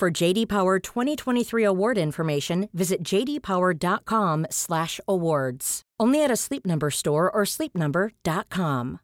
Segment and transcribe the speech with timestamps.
[0.00, 5.82] For JD Power 2023 award information, visit jdpower.com/awards.
[6.00, 9.00] Only at a Sleep Number store or sleepnumber.com.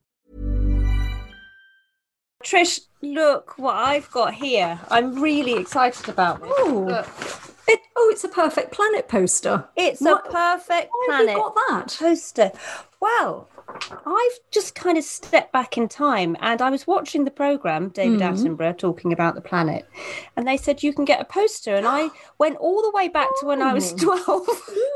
[2.43, 4.81] Trish, look what I've got here.
[4.89, 6.51] I'm really excited about this.
[6.57, 6.87] Oh.
[6.89, 7.07] Look,
[7.69, 9.69] It, oh, it's a perfect planet poster.
[9.77, 11.95] it's What- a perfect Why have planet you got that?
[11.99, 12.53] poster.
[13.01, 17.89] Well, I've just kind of stepped back in time and I was watching the program,
[17.91, 18.33] David Mm.
[18.57, 19.85] Attenborough talking about the planet,
[20.37, 21.75] and they said you can get a poster.
[21.75, 23.97] And I went all the way back to when I was Oh.
[24.25, 24.47] 12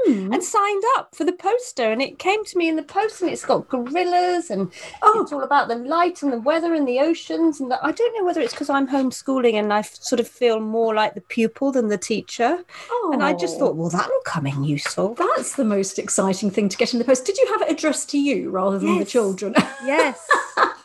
[0.07, 0.33] Hmm.
[0.33, 1.91] and signed up for the poster.
[1.91, 4.71] And it came to me in the post, and it's got gorillas, and
[5.03, 5.21] Oh.
[5.23, 7.61] it's all about the light and the weather and the oceans.
[7.61, 10.61] And the, I don't know whether it's because I'm homeschooling and I sort of feel
[10.61, 12.65] more like the pupil than the teacher.
[13.13, 13.59] And I just Oh.
[13.61, 15.15] thought, well, that'll come in useful.
[15.15, 17.25] That's the most exciting thing to get in the post.
[17.25, 19.55] Did you have it addressed to you rather than the children?
[19.85, 20.29] Yes,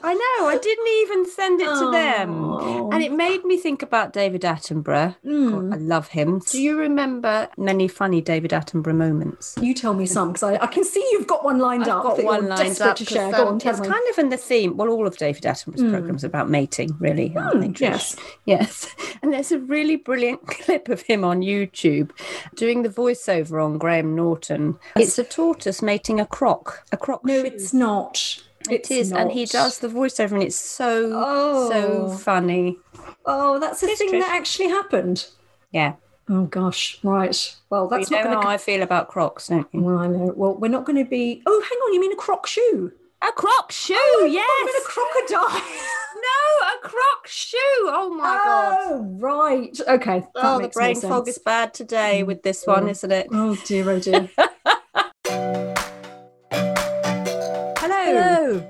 [0.05, 0.47] I know.
[0.47, 2.43] I didn't even send it to them.
[2.53, 2.89] Oh.
[2.91, 5.15] And it made me think about David Attenborough.
[5.25, 5.73] Mm.
[5.73, 6.39] I love him.
[6.47, 9.55] Do you remember many funny David Attenborough moments?
[9.59, 12.03] You tell me some because I, I can see you've got one lined I've up.
[12.03, 12.95] got one lined up.
[12.97, 13.31] to share.
[13.31, 13.87] Go um, on, it's me.
[13.87, 14.77] kind of in the theme.
[14.77, 15.91] Well, all of David Attenborough's Mm.
[15.91, 17.39] programs are about mating, really, they?
[17.39, 18.15] Mm, yes.
[18.45, 18.95] Yes.
[19.21, 22.11] And there's a really brilliant clip of him on YouTube
[22.55, 24.77] doing the voiceover on Graham Norton.
[24.95, 26.83] It's a tortoise mating a croc.
[26.91, 27.25] A croc.
[27.25, 27.45] No, shoe.
[27.47, 28.43] it's not.
[28.67, 31.69] It It's is, and he does the voiceover, and it's so Oh.
[31.69, 32.77] so funny.
[33.25, 34.19] Oh, that's a Yes, thing Trish.
[34.21, 35.27] that actually happened.
[35.71, 35.93] Yeah,
[36.27, 37.55] Oh gosh, right.
[37.69, 38.47] Well, that's you not going how.
[38.49, 39.81] I feel about Crocs, don't you?
[39.81, 40.33] Well, I know.
[40.35, 41.43] Well, we're not going to be.
[41.45, 41.93] Oh, hang on.
[41.93, 42.91] You mean a croc shoe?
[43.21, 44.47] A Croc shoe, Oh, yes.
[44.75, 45.59] A crocodile.
[45.59, 47.57] no, a Croc shoe.
[47.87, 48.77] Oh my god.
[48.81, 49.79] Oh, right.
[49.87, 50.25] Okay.
[50.35, 52.89] Oh, the brain fog is bad today with this one, Mm.
[52.91, 53.27] isn't it?
[53.31, 54.29] Oh dear, oh dear.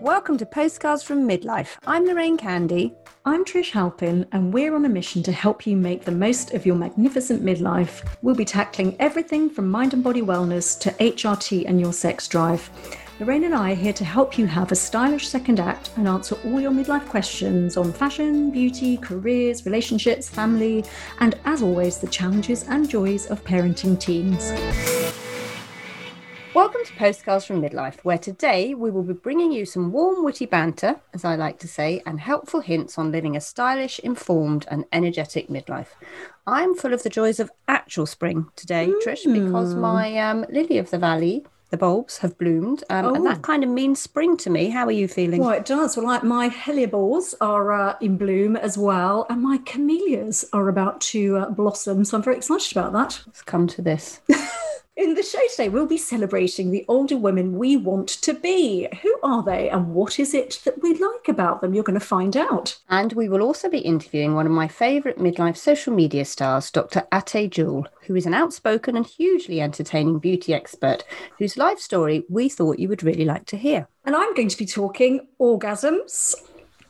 [0.06, 1.78] Welcome to Postcards from Midlife.
[1.88, 2.94] I'm Lorraine Candy.
[3.26, 6.64] I'm Trish Halpin, and we're on a mission to help you make the most of
[6.64, 8.08] your magnificent midlife.
[8.22, 12.70] We'll be tackling everything from mind and body wellness to HRT and your sex drive.
[13.20, 16.38] Lorraine and I are here to help you have a stylish second act and answer
[16.46, 20.86] all your midlife questions on fashion, beauty, careers, relationships, family,
[21.20, 24.52] and as always, the challenges and joys of parenting teens.
[26.56, 30.46] Welcome to Postcards from Midlife, where today we will be bringing you some warm, witty
[30.46, 34.86] banter, as I like to say, and helpful hints on living a stylish, informed, and
[34.94, 35.90] energetic midlife.
[36.48, 40.92] I'm full of the joys of actual spring today, Trish, because my um, lily of
[40.92, 43.24] the valley, the bulbs, have bloomed, um, and Oh.
[43.26, 44.70] that kind of means spring to me.
[44.70, 45.42] How are you feeling?
[45.42, 45.98] Well, it does.
[45.98, 51.02] Well, like my hellebores are uh, in bloom as well, and my camellias are about
[51.12, 52.06] to uh, blossom.
[52.06, 53.22] So I'm very excited about that.
[53.28, 54.22] Let's come to this.
[54.98, 58.88] In the show today, we'll be celebrating the older women we want to be.
[59.02, 61.74] Who are they, and what is it that we like about them?
[61.74, 62.78] You're going to find out.
[62.90, 67.06] And we will also be interviewing one of my favourite midlife social media stars, Dr.
[67.12, 71.04] Ateh Jewel, who is an outspoken and hugely entertaining beauty expert
[71.40, 73.90] whose life story we thought you would really like to hear.
[74.06, 76.36] And I'm going to be talking orgasms.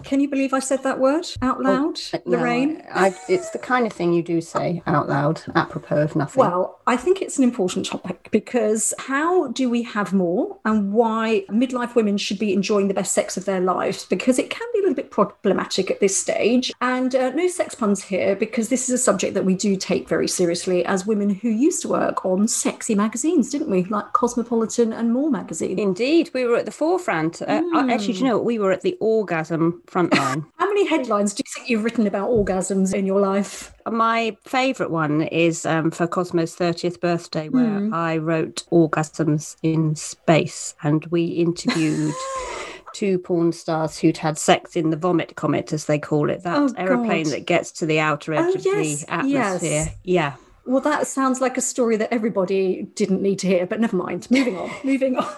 [0.05, 2.83] Can you believe I said that word out loud, Uh, No, Lorraine?
[2.93, 6.41] I, it's the kind of thing you do say out loud, apropos of nothing.
[6.41, 11.45] Well, I think it's an important topic because how do we have more and why
[11.49, 14.05] midlife women should be enjoying the best sex of their lives?
[14.05, 16.71] Because it can be a little bit problematic at this stage.
[16.81, 20.07] And uh, no sex puns here because this is a subject that we do take
[20.07, 23.85] very seriously as women who used to work on sexy magazines, didn't we?
[23.85, 25.79] Like Cosmopolitan and More magazine.
[25.79, 27.41] Indeed, we were at the forefront.
[27.41, 28.45] Uh, actually, do you know what?
[28.45, 30.45] We were at the orgasm front line.
[30.57, 33.73] How many headlines do you think you've written about orgasms in your life?
[33.89, 40.75] My favourite one is um, for Cosmo's 30th birthday, where I wrote Orgasms in Space,
[40.83, 42.13] and we interviewed
[42.93, 46.57] two porn stars who'd had sex in the vomit comet, as they call it, that
[46.57, 47.31] Oh, aeroplane God.
[47.33, 49.69] that gets to the outer edge Oh, of yes, the atmosphere.
[49.71, 49.95] yes.
[50.03, 50.33] Yeah.
[50.65, 54.27] Well, that sounds like a story that everybody didn't need to hear, but never mind.
[54.29, 54.69] Moving on.
[54.83, 55.31] Moving on.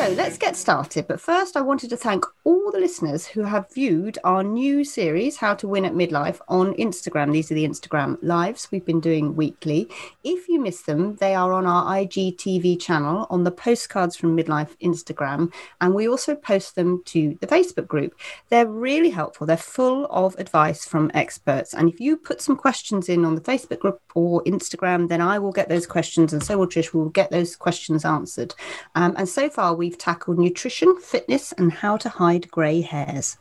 [0.00, 1.06] So let's get started.
[1.06, 5.36] But first, I wanted to thank all the listeners who have viewed our new series,
[5.36, 7.34] How to Win at Midlife, on Instagram.
[7.34, 9.90] These are the Instagram lives we've been doing weekly.
[10.24, 14.74] If you miss them, they are on our IGTV channel on the Postcards from Midlife
[14.82, 15.52] Instagram.
[15.82, 18.18] And we also post them to the Facebook group.
[18.48, 19.46] They're really helpful.
[19.46, 21.74] They're full of advice from experts.
[21.74, 25.38] And if you put some questions in on the Facebook group or Instagram, then I
[25.38, 26.94] will get those questions, and so will Trish.
[26.94, 28.54] We'll get those questions answered.
[28.94, 33.36] Um, and so far, we've tackled nutrition, fitness, and how to hide grey hairs.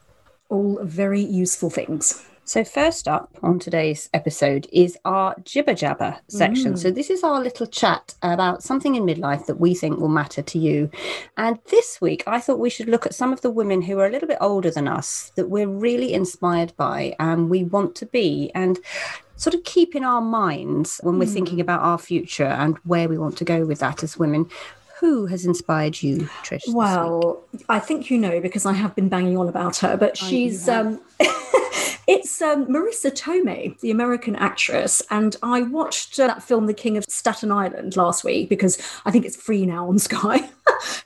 [0.49, 2.25] All very useful things.
[2.43, 6.73] So, first up on today's episode is our jibber jabber section.
[6.73, 6.79] Mm.
[6.79, 10.41] So, this is our little chat about something in midlife that we think will matter
[10.41, 10.89] to you.
[11.37, 14.07] And this week, I thought we should look at some of the women who are
[14.07, 18.07] a little bit older than us that we're really inspired by and we want to
[18.07, 18.49] be.
[18.55, 18.79] And
[19.35, 21.33] sort of keep in our minds when we're mm.
[21.33, 24.49] thinking about our future and where we want to go with that as women.
[24.99, 26.63] Who has inspired you, Trish?
[26.67, 30.67] Well, I think you know because I have been banging on about her, but she's
[30.67, 30.99] um
[32.09, 36.97] It's um, Marisa Tomei, the American actress, and I watched uh, that film, The King
[36.97, 40.49] of Staten Island, last week because I think it's free now on Sky.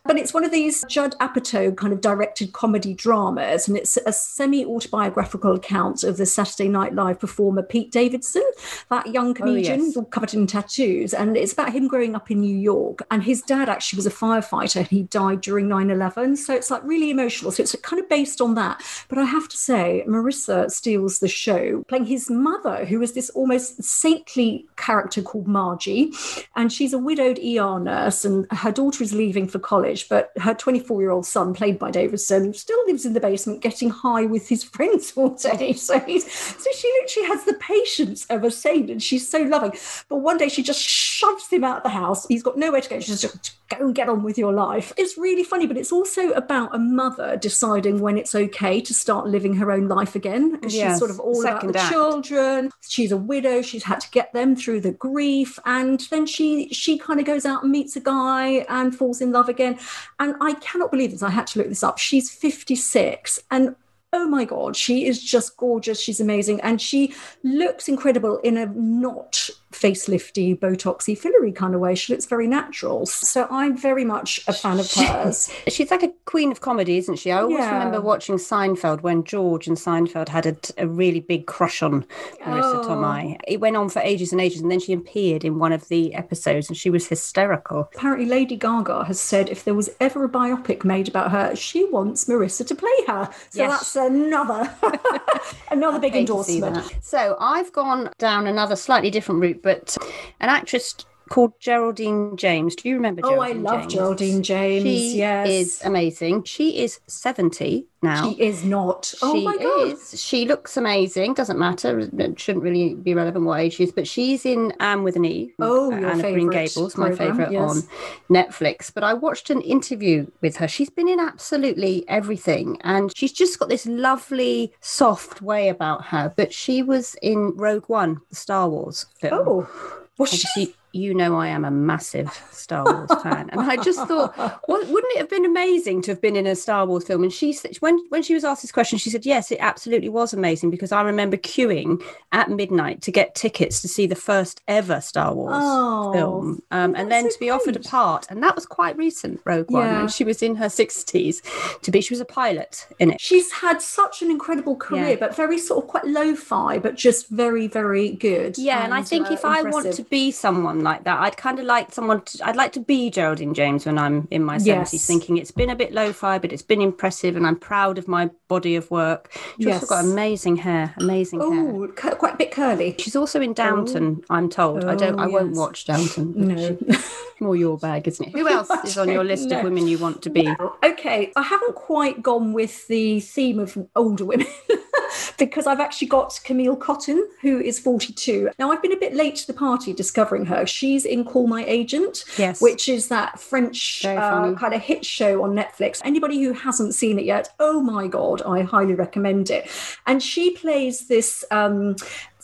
[0.05, 4.13] But it's one of these Judd Apatow kind of directed comedy dramas, and it's a
[4.13, 8.43] semi autobiographical account of the Saturday Night Live performer Pete Davidson,
[8.89, 10.05] that young comedian oh, yes.
[10.11, 11.13] covered in tattoos.
[11.13, 13.01] And it's about him growing up in New York.
[13.11, 16.37] And his dad actually was a firefighter, and he died during 9 11.
[16.37, 17.51] So it's like really emotional.
[17.51, 18.81] So it's kind of based on that.
[19.09, 23.29] But I have to say, Marisa steals the show, playing his mother, who is this
[23.31, 26.11] almost saintly character called Margie.
[26.55, 30.53] And she's a widowed ER nurse, and her daughter is leaving for college, but her
[30.53, 34.49] 24 year old son, played by Davidson, still lives in the basement getting high with
[34.49, 35.71] his friends all day.
[35.73, 39.73] So, he's, so she literally has the patience of a saint and she's so loving.
[40.09, 42.27] But one day she just shoves him out of the house.
[42.27, 42.99] He's got nowhere to go.
[42.99, 44.93] She's just go and get on with your life.
[44.97, 49.27] It's really funny, but it's also about a mother deciding when it's okay to start
[49.27, 50.59] living her own life again.
[50.63, 51.91] Yes, she's sort of all about the act.
[51.91, 52.71] children.
[52.87, 53.61] She's a widow.
[53.61, 55.59] She's had to get them through the grief.
[55.65, 59.31] And then she she kind of goes out and meets a guy and falls in
[59.31, 59.79] love again.
[60.19, 61.23] And I cannot believe this.
[61.23, 61.97] I had to look this up.
[61.97, 63.39] She's 56.
[63.51, 63.75] And
[64.15, 67.13] oh my god she is just gorgeous she's amazing and she
[67.43, 71.95] looks incredible in a not facelifty, botoxy, fillery kind of way.
[71.95, 73.05] She looks very natural.
[73.05, 75.51] So I'm very much a fan of hers.
[75.67, 77.31] She's like a queen of comedy, isn't she?
[77.31, 77.73] I always yeah.
[77.73, 82.03] remember watching Seinfeld when George and Seinfeld had a, a really big crush on
[82.41, 82.87] Marisa oh.
[82.87, 83.37] Tomei.
[83.47, 86.13] It went on for ages and ages, and then she appeared in one of the
[86.13, 87.89] episodes, and she was hysterical.
[87.95, 91.85] Apparently, Lady Gaga has said if there was ever a biopic made about her, she
[91.85, 93.29] wants Marisa to play her.
[93.49, 93.93] So yes.
[93.93, 94.73] that's another
[95.71, 96.93] another big endorsement.
[97.01, 99.97] So I've gone down another slightly different route but
[100.39, 100.95] an actress
[101.29, 102.75] called Geraldine James.
[102.75, 103.21] Do you remember?
[103.23, 103.93] Oh, Geraldine I love James?
[103.93, 104.83] Geraldine James.
[104.83, 105.49] She yes.
[105.49, 106.43] is amazing.
[106.43, 108.29] She is seventy now.
[108.29, 109.13] She is not.
[109.21, 109.87] Oh she my god.
[109.93, 110.21] Is.
[110.21, 111.33] She looks amazing.
[111.33, 111.99] Doesn't matter.
[111.99, 113.91] It shouldn't really be relevant what age she is.
[113.91, 115.53] But she's in Anne with an E.
[115.59, 117.61] Oh, uh, Anne of Green Gables, my favourite yes.
[117.61, 117.83] on
[118.29, 118.93] Netflix.
[118.93, 120.67] But I watched an interview with her.
[120.67, 126.33] She's been in absolutely everything, and she's just got this lovely, soft way about her.
[126.35, 129.33] But she was in Rogue One, the Star Wars film.
[129.33, 129.99] Oh.
[130.17, 130.75] Was she?
[130.93, 135.13] You know I am a massive Star Wars fan, and I just thought, well, wouldn't
[135.13, 137.23] it have been amazing to have been in a Star Wars film?
[137.23, 140.33] And she, when when she was asked this question, she said, yes, it absolutely was
[140.33, 142.01] amazing because I remember queuing
[142.31, 146.95] at midnight to get tickets to see the first ever Star Wars oh, film, um,
[146.95, 149.87] and then so to be offered a part, and that was quite recent, Rogue One,
[149.87, 149.99] yeah.
[149.99, 151.41] when she was in her sixties.
[151.81, 153.19] To be, she was a pilot in it.
[153.19, 155.15] She's had such an incredible career, yeah.
[155.15, 158.57] but very sort of quite lo-fi, but just very, very good.
[158.57, 159.65] Yeah, and, and I think uh, if impressive.
[159.65, 161.19] I want to be someone like that.
[161.19, 162.21] I'd kind of like someone.
[162.21, 165.07] To, I'd like to be Geraldine James when I'm in my seventies, yes.
[165.07, 168.29] thinking it's been a bit lo-fi, but it's been impressive, and I'm proud of my
[168.47, 169.31] body of work.
[169.57, 169.81] She's yes.
[169.81, 172.15] also got amazing hair, amazing Ooh, hair.
[172.15, 172.95] quite a bit curly.
[172.99, 174.21] She's also in Downton.
[174.29, 174.35] Oh.
[174.35, 174.83] I'm told.
[174.83, 175.19] Oh, I don't.
[175.19, 175.33] I oh, yes.
[175.33, 176.33] won't watch Downton.
[176.35, 176.77] No,
[177.39, 178.31] more your bag, isn't it?
[178.33, 179.57] Who else is on your list no.
[179.57, 180.47] of women you want to be?
[180.83, 184.47] Okay, I haven't quite gone with the theme of older women.
[185.37, 188.51] because I've actually got Camille Cottin, who is 42.
[188.59, 190.65] Now, I've been a bit late to the party discovering her.
[190.73, 192.61] She's in Call My Agent, yes.
[192.61, 196.01] which is that French uh, kind of hit show on Netflix.
[196.03, 199.69] Anybody who hasn't seen it yet, oh my God, I highly recommend it.
[200.07, 201.95] And she plays this um,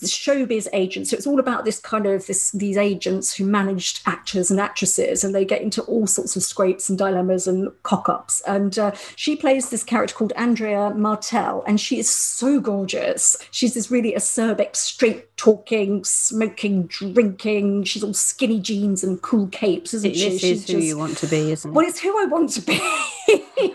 [0.08, 1.10] showbiz agents.
[1.10, 5.24] So it's all about this kind of this these agents who managed actors and actresses,
[5.24, 8.42] and they get into all sorts of scrapes and dilemmas and cock ups.
[8.48, 13.38] And uh, she plays this character called Andrea Martel, and she is so gorgeous.
[13.52, 17.84] She's this really acerbic, straight talking, smoking, drinking.
[17.86, 20.30] She's all skinny jeans and cool capes, isn't this she?
[20.30, 21.74] This She's is who just, you want to be, isn't it?
[21.74, 22.80] Well, it's who I want to be.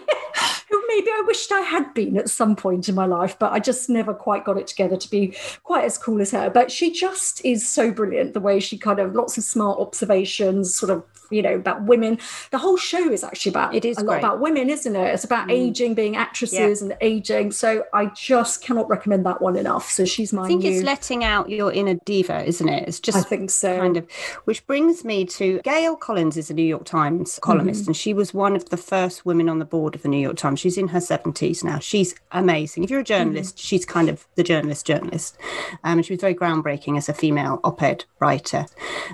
[0.69, 3.59] who maybe I wished I had been at some point in my life, but I
[3.59, 6.51] just never quite got it together to be quite as cool as her.
[6.51, 10.75] But she just is so brilliant the way she kind of lots of smart observations,
[10.75, 12.19] sort of you know about women.
[12.51, 14.09] The whole show is actually about it is a great.
[14.09, 15.15] lot about women isn't it?
[15.15, 15.53] It's about mm.
[15.53, 16.89] aging being actresses yeah.
[16.89, 17.53] and aging.
[17.53, 19.91] So i just cannot recommend that one enough.
[19.91, 20.71] So she's my i think new...
[20.71, 22.89] it's letting out your inner diva isn't it?
[22.89, 23.79] It's just i think so.
[23.79, 24.11] kind of
[24.45, 27.91] which brings me to gail collins is a new york times columnist mm-hmm.
[27.91, 30.37] and she was one of the first women on the board of the new york
[30.37, 30.61] times.
[30.61, 31.79] She's in her 70s now.
[31.79, 32.85] She's amazing.
[32.85, 33.67] If you're a journalist mm-hmm.
[33.67, 35.39] she's kind of the journalist journalist.
[35.83, 38.67] Um, and she was very groundbreaking as a female op-ed writer.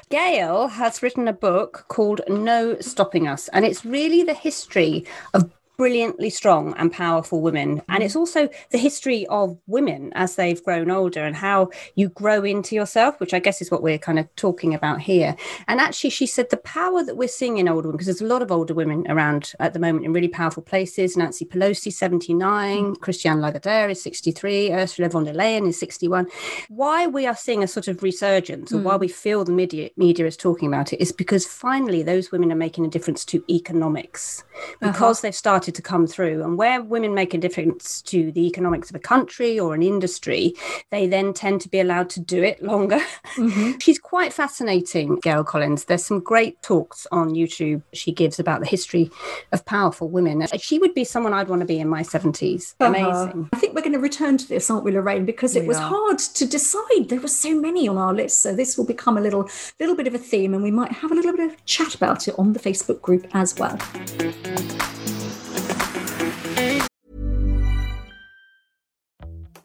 [0.08, 3.48] Gail has written a book called called No Stopping Us.
[3.48, 5.04] And it's really the history
[5.34, 7.80] of brilliantly strong and powerful women.
[7.88, 12.44] And it's also the history of women as they've grown older and how you grow
[12.44, 15.34] into yourself, which I guess is what we're kind of talking about here.
[15.68, 18.26] And actually, she said the power that we're seeing in older women, because there's a
[18.26, 21.16] lot of older women around at the moment in really powerful places.
[21.16, 26.26] Nancy Pelosi, 79, Christiane Lagarde is 63, Ursula von der Leyen is 61.
[26.68, 28.82] Why we are seeing a sort of resurgence, or mm.
[28.82, 32.52] why we feel the media, media is talking about it, is because finally those women
[32.52, 34.44] are making a difference to economics
[34.80, 35.22] because uh-huh.
[35.22, 36.42] they've started started to come through.
[36.42, 40.54] And where women make a difference to the economics of a country or an industry,
[40.90, 43.00] they then tend to be allowed to do it longer.
[43.36, 43.78] Mm-hmm.
[43.80, 45.84] She's quite fascinating, Gail Collins.
[45.84, 49.10] There's some great talks on YouTube she gives about the history
[49.52, 50.46] of powerful women.
[50.58, 52.74] She would be someone I'd want to be in my 70s.
[52.80, 52.90] Uh-huh.
[52.90, 53.48] Amazing.
[53.52, 55.24] I think we're going to return to this, aren't we, Lorraine?
[55.24, 55.88] Because it we was are.
[55.88, 57.08] hard to decide.
[57.08, 58.42] There were so many on our list.
[58.42, 59.48] So this will become a little
[59.78, 62.28] little bit of a theme and we might have a little bit of chat about
[62.28, 63.78] it on the Facebook group as well.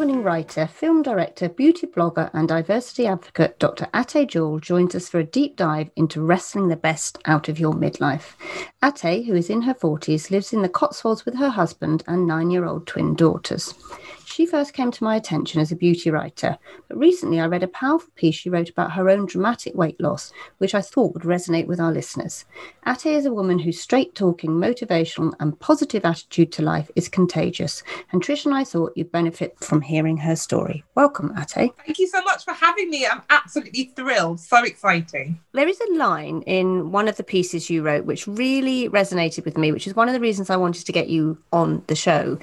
[0.00, 3.84] winning writer, film director, beauty blogger, and diversity advocate Dr.
[3.92, 7.74] Ateh Jewel joins us for a deep dive into wrestling the best out of your
[7.74, 8.32] midlife.
[8.82, 12.50] Ateh, who is in her 40s, lives in the Cotswolds with her husband and nine
[12.50, 13.74] year old twin daughters.
[14.30, 16.56] She first came to my attention as a beauty writer,
[16.86, 20.32] but recently I read a powerful piece she wrote about her own dramatic weight loss,
[20.58, 22.44] which I thought would resonate with our listeners.
[22.86, 27.82] Ateh is a woman whose straight talking, motivational, and positive attitude to life is contagious,
[28.12, 30.84] and Trish and I thought you'd benefit from hearing her story.
[30.94, 31.74] Welcome, Ateh.
[31.84, 33.06] Thank you so much for having me.
[33.06, 34.38] I'm absolutely thrilled.
[34.38, 35.40] So exciting.
[35.54, 39.58] There is a line in one of the pieces you wrote which really resonated with
[39.58, 42.38] me, which is one of the reasons I wanted to get you on the show.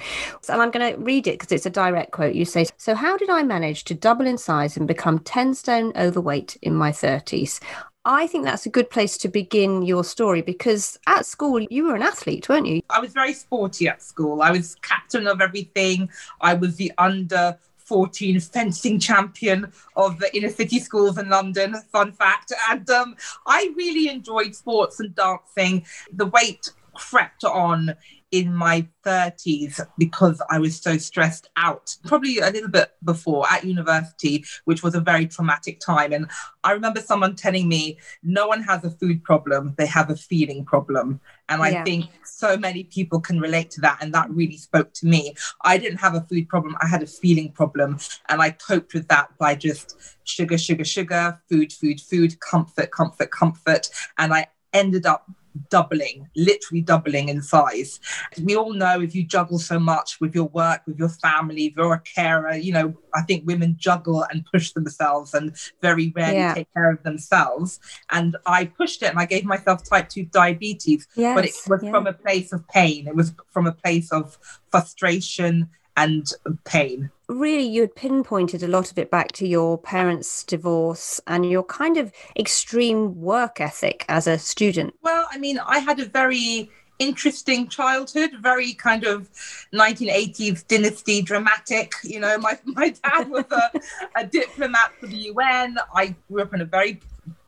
[0.50, 2.34] And I'm going to read it because it's a direct quote.
[2.34, 5.92] You say, So, how did I manage to double in size and become 10 stone
[5.96, 7.60] overweight in my 30s?
[8.04, 11.94] I think that's a good place to begin your story because at school you were
[11.94, 12.80] an athlete, weren't you?
[12.88, 14.40] I was very sporty at school.
[14.40, 16.08] I was captain of everything.
[16.40, 21.74] I was the under 14 fencing champion of the inner city schools in London.
[21.92, 22.52] Fun fact.
[22.70, 23.16] And um,
[23.46, 25.84] I really enjoyed sports and dancing.
[26.12, 27.94] The weight crept on
[28.30, 33.64] in my 30s because I was so stressed out, probably a little bit before at
[33.64, 36.12] university, which was a very traumatic time.
[36.12, 36.28] And
[36.62, 40.64] I remember someone telling me, no one has a food problem, they have a feeling
[40.64, 41.20] problem.
[41.48, 41.84] And I yeah.
[41.84, 43.98] think so many people can relate to that.
[44.02, 45.34] And that really spoke to me.
[45.62, 47.98] I didn't have a food problem, I had a feeling problem.
[48.28, 53.30] And I coped with that by just sugar, sugar, sugar, food, food, food, comfort, comfort,
[53.30, 53.88] comfort.
[54.18, 55.30] And I ended up
[55.70, 58.00] doubling, literally doubling in size.
[58.42, 61.76] We all know if you juggle so much with your work, with your family, if
[61.76, 66.38] you're a carer, you know, I think women juggle and push themselves and very rarely
[66.38, 66.54] yeah.
[66.54, 67.80] take care of themselves.
[68.10, 71.82] And I pushed it and I gave myself type 2 diabetes, yes, but it was
[71.82, 71.90] yeah.
[71.90, 73.08] from a place of pain.
[73.08, 74.38] It was from a place of
[74.70, 75.68] frustration
[75.98, 76.30] and
[76.64, 77.10] pain.
[77.28, 81.64] Really, you had pinpointed a lot of it back to your parents' divorce and your
[81.64, 84.94] kind of extreme work ethic as a student.
[85.02, 89.28] Well, I mean, I had a very interesting childhood, very kind of
[89.74, 91.92] 1980s dynasty dramatic.
[92.04, 93.80] You know, my, my dad was a,
[94.16, 95.78] a diplomat for the UN.
[95.92, 97.00] I grew up in a very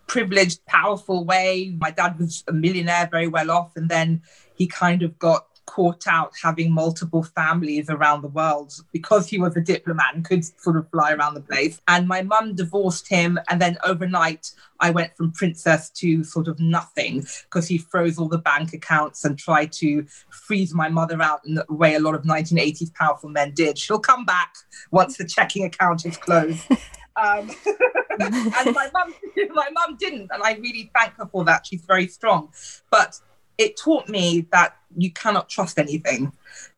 [0.08, 1.72] privileged, powerful way.
[1.78, 4.22] My dad was a millionaire, very well off, and then
[4.56, 9.56] he kind of got caught out having multiple families around the world because he was
[9.56, 11.80] a diplomat and could sort of fly around the place.
[11.86, 13.38] And my mum divorced him.
[13.48, 14.50] And then overnight,
[14.80, 19.24] I went from princess to sort of nothing because he froze all the bank accounts
[19.24, 23.30] and tried to freeze my mother out in the way a lot of 1980s powerful
[23.30, 23.78] men did.
[23.78, 24.52] She'll come back
[24.90, 26.66] once the checking account is closed.
[27.16, 27.50] Um,
[28.20, 29.14] and my mum,
[29.50, 31.66] my mum didn't, and I really thank her for that.
[31.66, 32.50] She's very strong,
[32.90, 33.18] but
[33.60, 36.32] it taught me that you cannot trust anything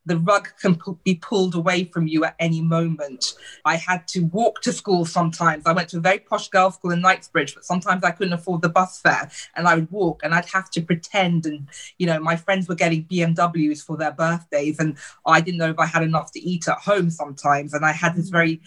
[0.06, 3.34] the rug can be pulled away from you at any moment.
[3.64, 5.64] I had to walk to school sometimes.
[5.66, 8.62] I went to a very posh girls' school in Knightsbridge, but sometimes I couldn't afford
[8.62, 11.46] the bus fare and I would walk and I'd have to pretend.
[11.46, 11.68] And,
[11.98, 15.78] you know, my friends were getting BMWs for their birthdays and I didn't know if
[15.78, 17.72] I had enough to eat at home sometimes.
[17.72, 18.32] And I had this mm.
[18.32, 18.60] very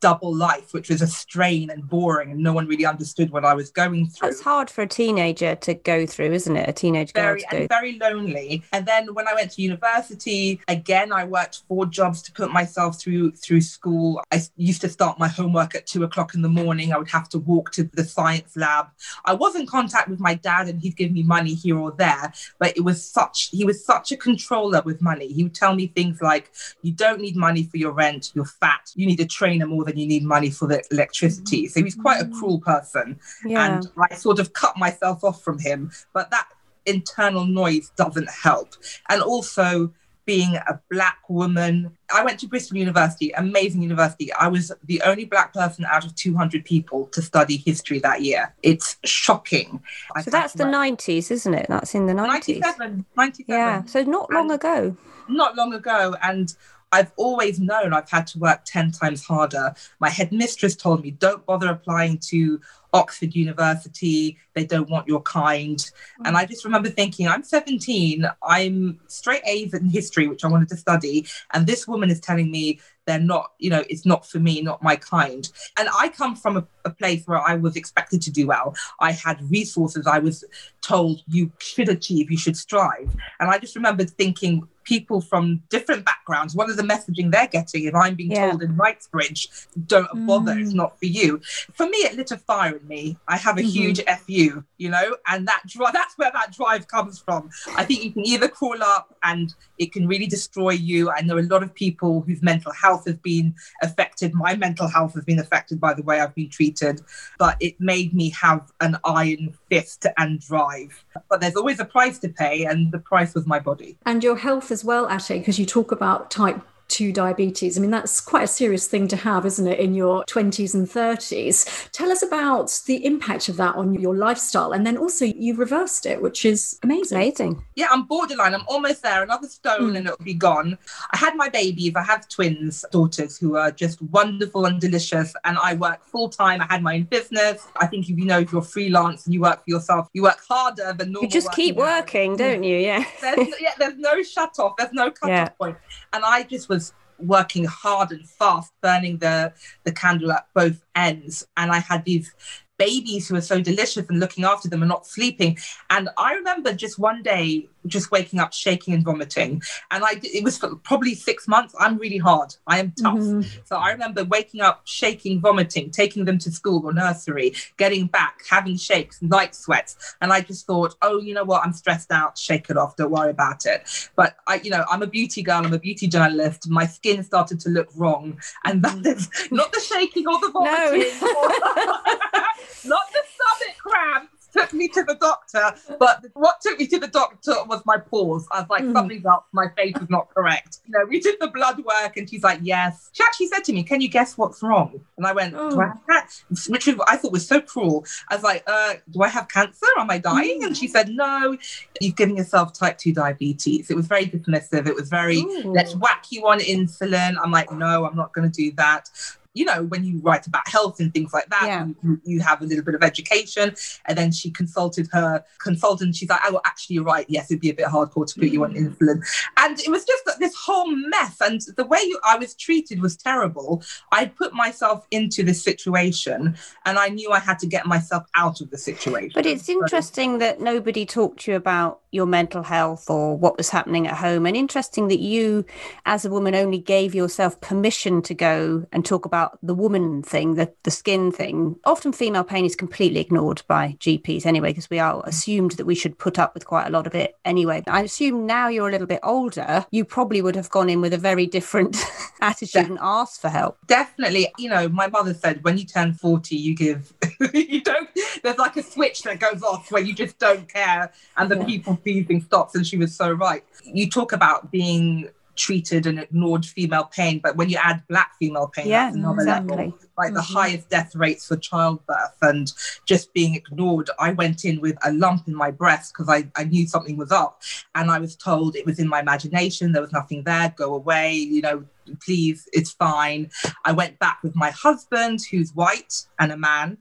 [0.00, 3.54] double life, which was a strain and boring and no one really understood what I
[3.54, 4.28] was going through.
[4.28, 6.68] It's hard for a teenager to go through, isn't it?
[6.68, 8.62] A teenage girl very, and very lonely.
[8.72, 13.00] And then when I went to university, again, I worked four jobs to put myself
[13.00, 14.22] through through school.
[14.30, 16.92] I used to start my homework at two o'clock in the morning.
[16.92, 18.86] I would have to walk to the science lab.
[19.24, 22.32] I was in contact with my dad, and he'd give me money here or there.
[22.58, 25.28] But it was such he was such a controller with money.
[25.32, 28.32] He would tell me things like, "You don't need money for your rent.
[28.34, 28.92] You're fat.
[28.94, 31.96] You need a trainer more than you need money for the electricity." So he was
[31.96, 32.38] quite a mm.
[32.38, 33.66] cruel person, yeah.
[33.66, 35.90] and I sort of cut myself off from him.
[36.12, 36.46] But that
[36.88, 38.74] internal noise doesn't help.
[39.08, 39.92] And also,
[40.28, 41.96] being a black woman.
[42.14, 44.30] I went to Bristol University, amazing university.
[44.34, 48.54] I was the only black person out of 200 people to study history that year.
[48.62, 49.82] It's shocking.
[50.22, 51.64] So that's the 90s, isn't it?
[51.70, 52.60] That's in the 90s.
[52.60, 53.06] 97.
[53.16, 53.44] 97.
[53.48, 54.96] Yeah, so not long and ago.
[55.30, 56.14] Not long ago.
[56.22, 56.54] And
[56.92, 59.74] I've always known I've had to work 10 times harder.
[60.00, 62.60] My headmistress told me, don't bother applying to
[62.92, 64.38] Oxford University.
[64.54, 65.76] They don't want your kind.
[65.76, 66.26] Mm-hmm.
[66.26, 70.68] And I just remember thinking, I'm 17, I'm straight A's in history, which I wanted
[70.70, 71.26] to study.
[71.52, 74.82] And this woman is telling me they're not, you know, it's not for me, not
[74.82, 75.50] my kind.
[75.78, 78.74] And I come from a, a place where I was expected to do well.
[79.00, 80.06] I had resources.
[80.06, 80.44] I was
[80.82, 83.14] told you should achieve, you should strive.
[83.40, 87.84] And I just remember thinking, people from different backgrounds, what is the messaging they're getting
[87.84, 88.48] if I'm being yeah.
[88.48, 89.48] told in Knightsbridge,
[89.86, 90.62] don't bother, mm.
[90.62, 91.42] it's not for you.
[91.74, 93.18] For me, it lit a fire in me.
[93.28, 93.68] I have a mm-hmm.
[93.68, 97.50] huge FU, you know, and that drive, that's where that drive comes from.
[97.76, 101.10] I think you can either crawl up and it can really destroy you.
[101.10, 104.32] I know a lot of people whose mental health has been affected.
[104.32, 107.02] My mental health has been affected by the way I've been treated,
[107.38, 111.04] but it made me have an iron fist and drive.
[111.28, 113.98] But there's always a price to pay, and the price was my body.
[114.06, 117.76] And your health as well, Ateh, because you talk about type 2 diabetes.
[117.76, 120.86] I mean, that's quite a serious thing to have, isn't it, in your 20s and
[120.86, 121.90] 30s?
[121.92, 124.72] Tell us about the impact of that on your lifestyle.
[124.72, 127.16] And then also, you reversed it, which is amazing.
[127.16, 127.64] Amazing.
[127.74, 128.54] Yeah, I'm borderline.
[128.54, 129.22] I'm almost there.
[129.22, 129.96] Another stone mm.
[129.96, 130.78] and it'll be gone.
[131.12, 131.92] I had my babies.
[131.96, 135.34] I have twins, daughters who are just wonderful and delicious.
[135.44, 136.60] And I work full time.
[136.60, 137.66] I had my own business.
[137.76, 140.40] I think if you know if you're freelance and you work for yourself, you work
[140.48, 141.24] harder than normal.
[141.24, 142.78] You just keep working, don't you?
[142.78, 143.04] Yeah.
[143.20, 144.76] There's, yeah, there's no shut off.
[144.76, 145.42] There's no cut yeah.
[145.44, 145.76] off point.
[146.12, 146.77] And I just was
[147.18, 149.52] working hard and fast, burning the
[149.84, 151.46] the candle at both ends.
[151.56, 152.32] And I had these
[152.78, 155.58] babies who were so delicious and looking after them and not sleeping.
[155.90, 159.62] And I remember just one day just waking up shaking and vomiting.
[159.90, 161.74] And I it was for probably six months.
[161.78, 162.54] I'm really hard.
[162.66, 163.18] I am tough.
[163.18, 163.60] Mm-hmm.
[163.64, 168.42] So I remember waking up shaking, vomiting, taking them to school or nursery, getting back,
[168.48, 170.16] having shakes, night sweats.
[170.20, 171.64] And I just thought, oh, you know what?
[171.64, 172.36] I'm stressed out.
[172.38, 172.96] Shake it off.
[172.96, 174.10] Don't worry about it.
[174.16, 175.64] But I, you know, I'm a beauty girl.
[175.64, 176.68] I'm a beauty journalist.
[176.68, 181.12] My skin started to look wrong, and that is not the shaking or the vomiting,
[181.20, 181.28] no.
[182.84, 187.06] not the stomach cramps took me to the doctor, but what took me to the
[187.08, 188.46] doctor was my pause.
[188.50, 188.92] I was like, Mm.
[188.92, 190.78] something's up, my face is not correct.
[190.86, 193.10] You know, we did the blood work and she's like, yes.
[193.12, 195.00] She actually said to me, can you guess what's wrong?
[195.16, 195.88] And I went, do I Oh.
[195.88, 196.72] have cancer?
[196.72, 198.04] Which I thought was so cruel.
[198.28, 199.86] I was like, uh, do I have cancer?
[199.98, 200.64] Am I dying?
[200.64, 201.56] And she said, no,
[202.00, 203.90] you've given yourself type 2 diabetes.
[203.90, 204.86] It was very dismissive.
[204.86, 205.72] It was very, Ooh.
[205.72, 207.34] let's whack you on insulin.
[207.42, 209.10] I'm like, no, I'm not going to do that.
[209.58, 211.86] You know, when you write about health and things like that, Yeah.
[212.04, 213.74] you, you have a little bit of education.
[214.06, 216.14] And then she consulted her consultant.
[216.16, 217.26] She's like, oh, well, actually, you're right.
[217.28, 218.94] Yes, it'd be a bit hardcore to put you on mm.
[218.94, 219.18] insulin.
[219.56, 221.36] And it was just that this whole mess.
[221.40, 223.82] And the way you, I was treated was terrible.
[224.12, 228.60] I put myself into this situation and I knew I had to get myself out
[228.60, 229.32] of the situation.
[229.34, 233.56] But it's So- interesting that nobody talked to you about your mental health or what
[233.56, 234.46] was happening at home.
[234.46, 235.64] And interesting that you,
[236.06, 240.54] as a woman, only gave yourself permission to go and talk about the woman thing,
[240.54, 241.76] the, the skin thing.
[241.84, 245.26] Often female pain is completely ignored by GPs anyway, because we are mm.
[245.26, 247.82] assumed that we should put up with quite a lot of it anyway.
[247.86, 251.12] I assume now you're a little bit older, you probably would have gone in with
[251.12, 251.96] a very different
[252.40, 253.78] attitude and asked for help.
[253.86, 257.12] definitely you know my mother said when you turn 40 you give
[257.54, 258.08] you don't
[258.42, 261.64] there's like a switch that goes off where you just don't care and the Yeah.
[261.64, 265.28] people pleasing stops and she was so right you talk about being
[265.58, 269.42] treated and ignored female pain but when you add black female pain Yeah, that's another
[269.42, 269.76] exactly.
[269.76, 270.54] level like the Mhm.
[270.54, 272.72] highest death rates for childbirth and
[273.04, 276.64] just being ignored i went in with a lump in my breast because I, I
[276.64, 277.60] knew something was up
[277.96, 281.32] and i was told it was in my imagination there was nothing there go away
[281.34, 281.84] you know
[282.24, 283.50] please it's fine
[283.84, 286.98] I went back with my husband, who's white and a man,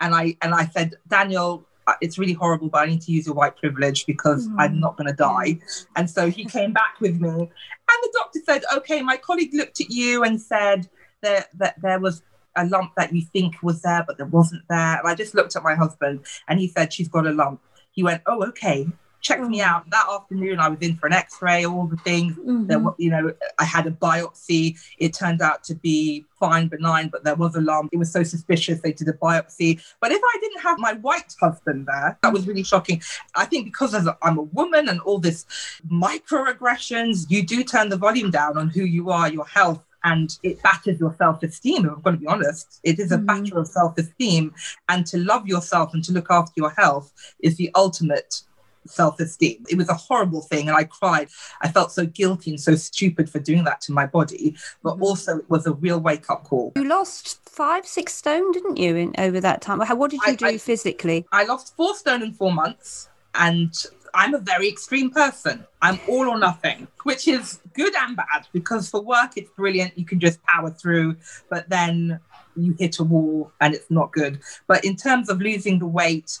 [0.00, 3.26] and I and I said, Daniel, Uh, it's really horrible, but I need to use
[3.26, 4.54] your white privilege because mm.
[4.58, 5.58] I'm not going to die.
[5.96, 9.80] And so he came back with me, and the doctor said, okay, my colleague looked
[9.80, 10.88] at you and said
[11.22, 12.22] that that there was
[12.56, 14.98] a lump that you think was there, but there wasn't there.
[14.98, 17.60] And I just looked at my husband, and he said, she's got a lump.
[17.90, 18.86] He went, oh, okay.
[19.22, 20.58] Checked me out that afternoon.
[20.58, 22.36] I was in for an X-ray, all the things.
[22.36, 22.84] Mm-hmm.
[22.84, 24.76] were, you know, I had a biopsy.
[24.98, 27.90] It turned out to be fine, benign, but there was a lump.
[27.92, 28.80] It was so suspicious.
[28.80, 29.80] They did a biopsy.
[30.00, 33.00] But if I didn't have my white husband there, that was really shocking.
[33.36, 35.46] I think because as a, I'm a woman and all this
[35.88, 39.82] microaggressions, you do turn the volume down on who you are, your health.
[40.04, 41.86] And it batters your self esteem.
[41.86, 43.26] If I'm going to be honest, it is a Mhm.
[43.26, 44.52] batter of self esteem.
[44.88, 48.42] And to love yourself and to look after your health is the ultimate
[48.86, 49.64] self esteem.
[49.68, 51.28] It was a horrible thing, and I cried.
[51.60, 55.02] I felt so guilty and so stupid for doing that to my body, but mm-hmm.
[55.02, 56.72] also it was a real wake up call.
[56.76, 59.80] You lost five, six stone, didn't you, in over that time?
[59.80, 61.26] How, what did you I- do I- physically?
[61.32, 63.72] I lost four stone in four months, and
[64.14, 65.66] I'm a very extreme person.
[65.80, 69.96] I'm all or nothing, which is good and bad because for work it's brilliant.
[69.98, 71.16] You can just power through,
[71.48, 72.20] but then
[72.56, 74.40] you hit a wall and it's not good.
[74.66, 76.38] But in terms of losing the weight,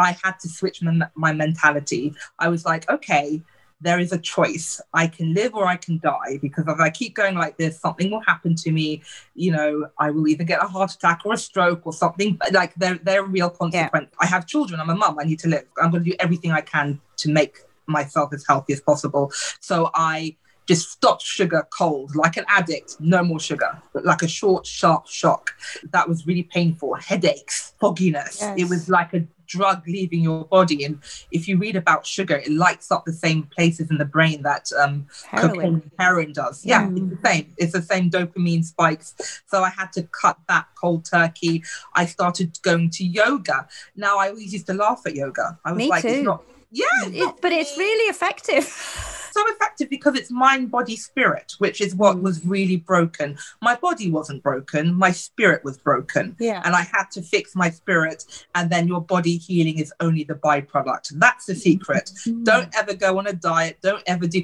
[0.00, 2.14] I had to switch my, my mentality.
[2.38, 3.42] I was like, okay,
[3.82, 4.80] there is a choice.
[4.92, 8.10] I can live or I can die because if I keep going like this, something
[8.10, 9.02] will happen to me.
[9.34, 12.34] You know, I will either get a heart attack or a stroke or something.
[12.34, 14.14] But like there, there are real consequences.
[14.20, 14.80] I have children.
[14.80, 15.16] I'm a mum.
[15.18, 15.64] I need to live.
[15.82, 19.32] I'm going to do everything I can to make myself as healthy as possible.
[19.60, 20.36] So I
[20.68, 25.52] just stopped sugar cold like an addict no more sugar like a short sharp shock
[25.90, 28.54] that was really painful headaches fogginess Yes.
[28.56, 30.94] it was like a drug leaving your body and
[31.32, 34.64] if you read about sugar it lights up the same places in the brain that
[34.82, 34.94] um
[35.28, 35.50] Heroin.
[35.54, 36.96] cocaine heroin does yeah Mm.
[36.98, 39.08] it's the same it's the same dopamine spikes
[39.50, 41.54] so i had to cut that cold turkey
[41.94, 43.58] i started going to yoga
[43.96, 46.08] now i always used to laugh at yoga i was Me like too.
[46.08, 48.66] it's not yeah it's It- but it's really effective.
[49.32, 52.22] so effective because it's mind, body, spirit, which is what mm.
[52.22, 53.38] was really broken.
[53.62, 56.36] My body wasn't broken, my spirit was broken.
[56.38, 56.62] Yeah.
[56.64, 60.34] And I had to fix my spirit, and then your body healing is only the
[60.34, 61.12] byproduct.
[61.18, 62.10] That's the secret.
[62.26, 62.44] Mm.
[62.44, 64.42] Don't ever go on a diet, don't ever do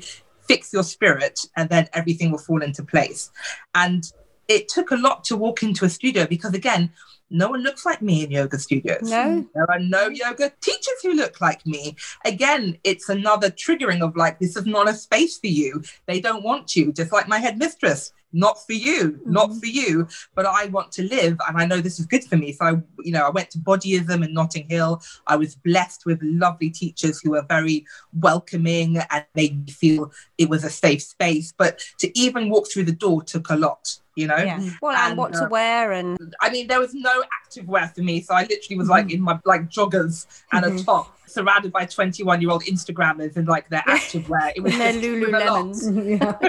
[0.48, 3.30] fix your spirit, and then everything will fall into place.
[3.74, 4.10] And
[4.48, 6.92] it took a lot to walk into a studio because again,
[7.30, 9.02] no one looks like me in yoga studios.
[9.02, 9.46] No.
[9.54, 11.96] There are no yoga teachers who look like me.
[12.24, 15.82] Again, it's another triggering of like, this is not a space for you.
[16.06, 18.12] They don't want you, just like my headmistress.
[18.32, 21.98] Not for you, not for you, but I want to live and I know this
[21.98, 22.52] is good for me.
[22.52, 22.70] So, I,
[23.02, 25.00] you know, I went to Bodyism in Notting Hill.
[25.26, 30.48] I was blessed with lovely teachers who were very welcoming and made me feel it
[30.50, 31.54] was a safe space.
[31.56, 34.36] But to even walk through the door took a lot, you know?
[34.36, 34.60] Yeah.
[34.82, 37.88] Well, and, And, what to uh, wear and I mean, there was no active wear
[37.94, 40.84] for me, so I literally was like in my like joggers and a Mhm.
[40.84, 44.52] top, surrounded by twenty-one-year-old Instagrammers in like their active wear.
[44.56, 45.66] It was and their just, it was a lot.
[45.66, 46.40] Lululemons.
[46.42, 46.48] yeah.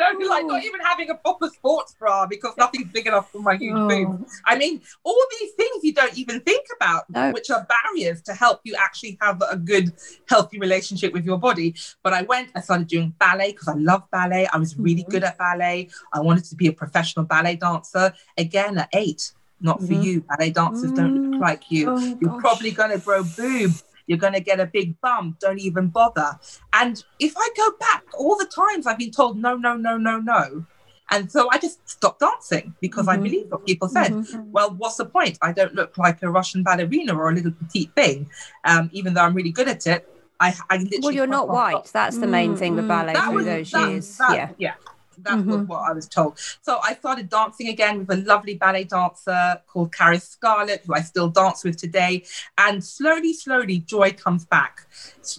[0.00, 3.56] Know, like not even having a proper sports bra because nothing's big enough for my
[3.56, 3.88] huge Oh.
[3.88, 4.40] boobs.
[4.46, 7.30] I mean, all these things you don't even think about, No.
[7.32, 9.92] which are barriers to help you actually have a good,
[10.28, 11.74] healthy relationship with your body.
[12.02, 14.46] But I went, I started doing ballet because I love ballet.
[14.52, 15.10] I was really Mm-hmm.
[15.10, 15.88] good at ballet.
[16.12, 19.32] I wanted to be a professional ballet dancer again at eight.
[19.62, 20.02] Not for Mhm.
[20.04, 20.20] you.
[20.22, 21.90] Ballet dancers don't look like you.
[21.90, 22.40] Oh, You're gosh.
[22.40, 23.72] probably going to grow boob.
[24.10, 25.38] You're going to get a big bump.
[25.38, 26.36] Don't even bother.
[26.72, 30.18] And if I go back, all the times I've been told no, no, no, no,
[30.18, 30.66] no.
[31.12, 33.22] And so I just stopped dancing because I Mhm.
[33.22, 34.10] believed what people said.
[34.10, 34.46] Mhm.
[34.50, 35.38] Well, what's the point?
[35.42, 38.28] I don't look like a Russian ballerina or a little petite thing,
[38.64, 40.08] um, even though I'm really good at it.
[40.40, 41.84] I, I literally Well, you're not off- white.
[41.92, 42.88] That's the main Mm, thing with mm.
[42.88, 44.16] ballet that through was those that- years.
[44.18, 44.48] that- yeah.
[44.58, 44.74] yeah.
[45.22, 45.46] That's Mhm.
[45.46, 46.38] what, what I was told.
[46.62, 51.00] So I started dancing again with a lovely ballet dancer called Caris Scarlett, who I
[51.02, 52.24] still dance with today.
[52.58, 54.86] And slowly, slowly, joy comes back.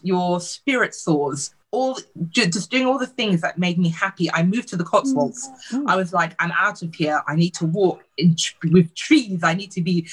[0.04, 1.54] Your spirit soars.
[1.74, 1.98] All
[2.32, 4.30] just doing all the things that made me happy.
[4.34, 5.50] I moved to the Cotswolds.
[5.88, 7.22] I was like, I'm out of here.
[7.30, 9.42] I need to walk in tr- with trees.
[9.42, 10.06] I need to be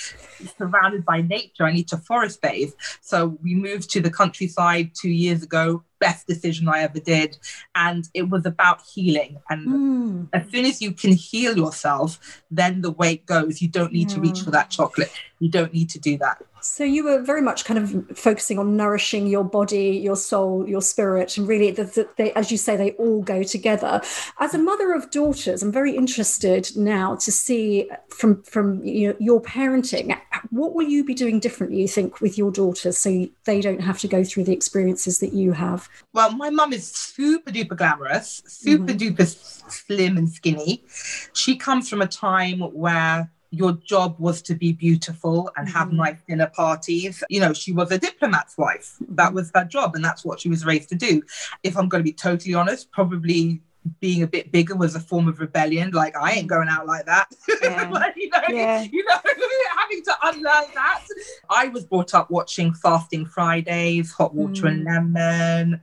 [0.57, 1.64] surrounded by nature.
[1.64, 2.72] I need to forest bathe.
[3.00, 5.83] So we moved to the countryside two years ago.
[6.00, 7.38] Best decision I ever did.
[7.74, 9.38] And it was about healing.
[9.50, 10.28] And Mm.
[10.32, 13.61] as soon as you can heal yourself, then the weight goes.
[13.62, 15.12] You don't need to reach for that chocolate.
[15.38, 16.42] You don't need to do that.
[16.70, 20.83] So you were very much kind of focusing on nourishing your body, your soul, your
[20.83, 24.02] spirit, and really, the, the, they, as you say, they all go together.
[24.38, 29.16] As a mother of daughters, I'm very interested now to see from from you know,
[29.18, 30.16] your parenting.
[30.50, 33.98] What will you be doing differently, you think, with your daughters, so they don't have
[34.00, 35.88] to go through the experiences that you have?
[36.12, 39.14] Well, my mum is super duper glamorous, super mm-hmm.
[39.14, 40.85] duper slim and skinny.
[41.33, 45.92] She comes from a time where your job was to be beautiful and have Mhm.
[45.94, 47.22] nice dinner parties.
[47.30, 48.96] You know, she was a diplomat's wife.
[49.08, 51.22] That was her job, and that's what she was raised to do.
[51.62, 53.62] If I'm going to be totally honest, probably
[54.00, 55.92] being a bit bigger was a form of rebellion.
[55.92, 57.28] Like, I ain't going out like that.
[57.62, 57.88] Yeah.
[57.90, 58.82] like, you know, Yeah.
[58.82, 59.14] you know,
[59.78, 61.04] having to unlearn that.
[61.48, 65.80] I was brought up watching Fasting Fridays, Hot Water and Lemon,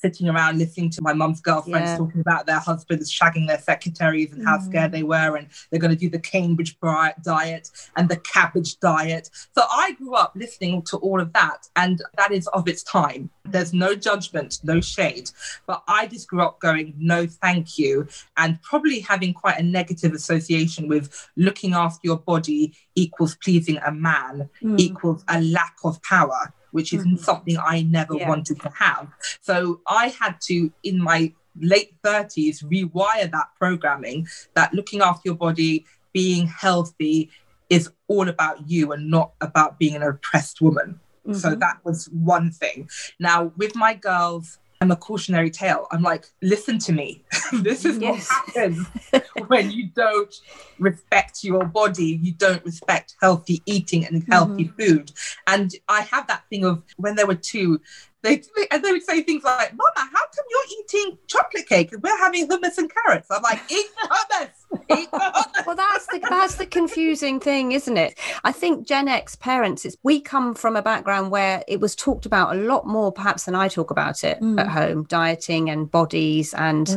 [0.00, 1.96] sitting around listening to my mum's girlfriends Yeah.
[1.98, 5.90] talking about their husbands shagging their secretaries and how scared they were, and they're going
[5.94, 6.76] to do the Cambridge
[7.22, 9.30] diet and the cabbage diet.
[9.54, 13.30] So I grew up listening to all of that, and that is of its time.
[13.44, 15.30] There's no judgment, no shade,
[15.66, 20.12] but I just grew up going, no, thank you, and probably having quite a negative
[20.12, 24.78] association with looking after your body equals pleasing a man Mm.
[24.78, 27.18] equals a lack of power, which is Mhm.
[27.18, 28.28] something I never Yeah.
[28.28, 29.08] wanted to have.
[29.40, 35.36] So I had to, in my late 30s, rewire that programming that looking after your
[35.36, 37.30] body, being healthy
[37.68, 41.00] is all about you and not about being an oppressed woman.
[41.32, 41.60] So Mhm.
[41.60, 42.88] that was one thing.
[43.18, 45.86] Now, with my girls, I'm a cautionary tale.
[45.90, 47.22] I'm like, listen to me.
[47.52, 48.30] this is Yes.
[48.30, 48.86] what happens
[49.48, 50.34] when you don't
[50.78, 54.80] respect your body, you don't respect healthy eating and healthy mm-hmm.
[54.80, 55.12] food.
[55.46, 57.80] And I have that thing of when they were two,
[58.22, 62.02] they and they would say things like, Mama, how come you're eating chocolate cake and
[62.02, 63.28] we're having hummus and carrots?
[63.30, 64.59] I'm like, eat the hummus, eat the hummus.
[64.90, 68.18] Well that's the that's the confusing thing isn't it?
[68.44, 72.26] I think gen x parents it's we come from a background where it was talked
[72.26, 74.60] about a lot more perhaps than i talk about it Mm.
[74.60, 76.88] at home dieting and bodies and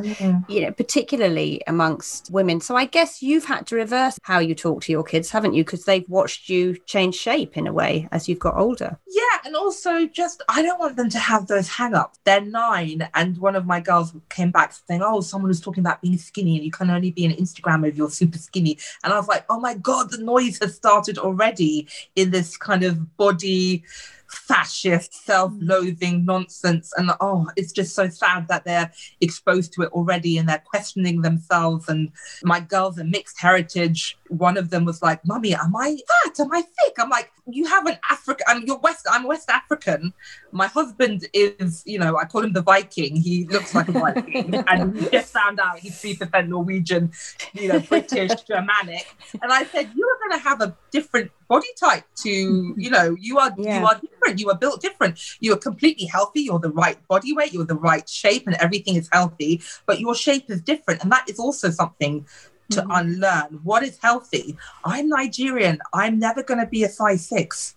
[0.47, 2.61] you know particularly amongst women.
[2.61, 5.63] So i guess you've had to reverse how you talk to your kids haven't you?
[5.63, 8.97] Because they've watched you change shape in a way as you've got older.
[9.07, 12.19] Yeah, and also just I don't want them to have those hang-ups.
[12.23, 16.01] They're nine, and one of my girls came back saying, "Oh, someone was talking about
[16.01, 17.31] being skinny, and you can only be an
[17.63, 20.75] Instagrammer if you're super skinny." And I was like, "Oh my god, the noise has
[20.75, 23.83] started already in this kind of body."
[24.33, 28.91] Fascist self-loathing nonsense and oh it's just so sad that they're
[29.21, 31.87] exposed to it already and they're questioning themselves.
[31.87, 32.11] And
[32.43, 34.17] my girls are mixed heritage.
[34.29, 36.39] One of them was like mummy am i fat?
[36.39, 36.95] Am i thick?
[36.99, 40.13] I'm like you have an african i'm you're west i'm west african.
[40.51, 43.15] My husband is you know i call him the viking.
[43.15, 44.63] He looks like a viking.
[44.67, 47.11] And we just found out he's 3% norwegian
[47.53, 49.05] you know british germanic.
[49.41, 52.79] And i said you are going to have a different body type to mm-hmm.
[52.83, 55.13] you know you are you are different you are built different.
[55.43, 58.95] You are completely healthy you're the right body weight you're the right shape and everything
[59.01, 59.53] is healthy
[59.87, 61.03] but your shape is different.
[61.03, 62.25] And that is also something
[62.71, 62.97] to mm-hmm.
[62.99, 63.59] unlearn.
[63.69, 64.57] What is healthy?
[64.83, 65.77] I'm nigerian.
[66.01, 67.75] I'm never going to be a size 6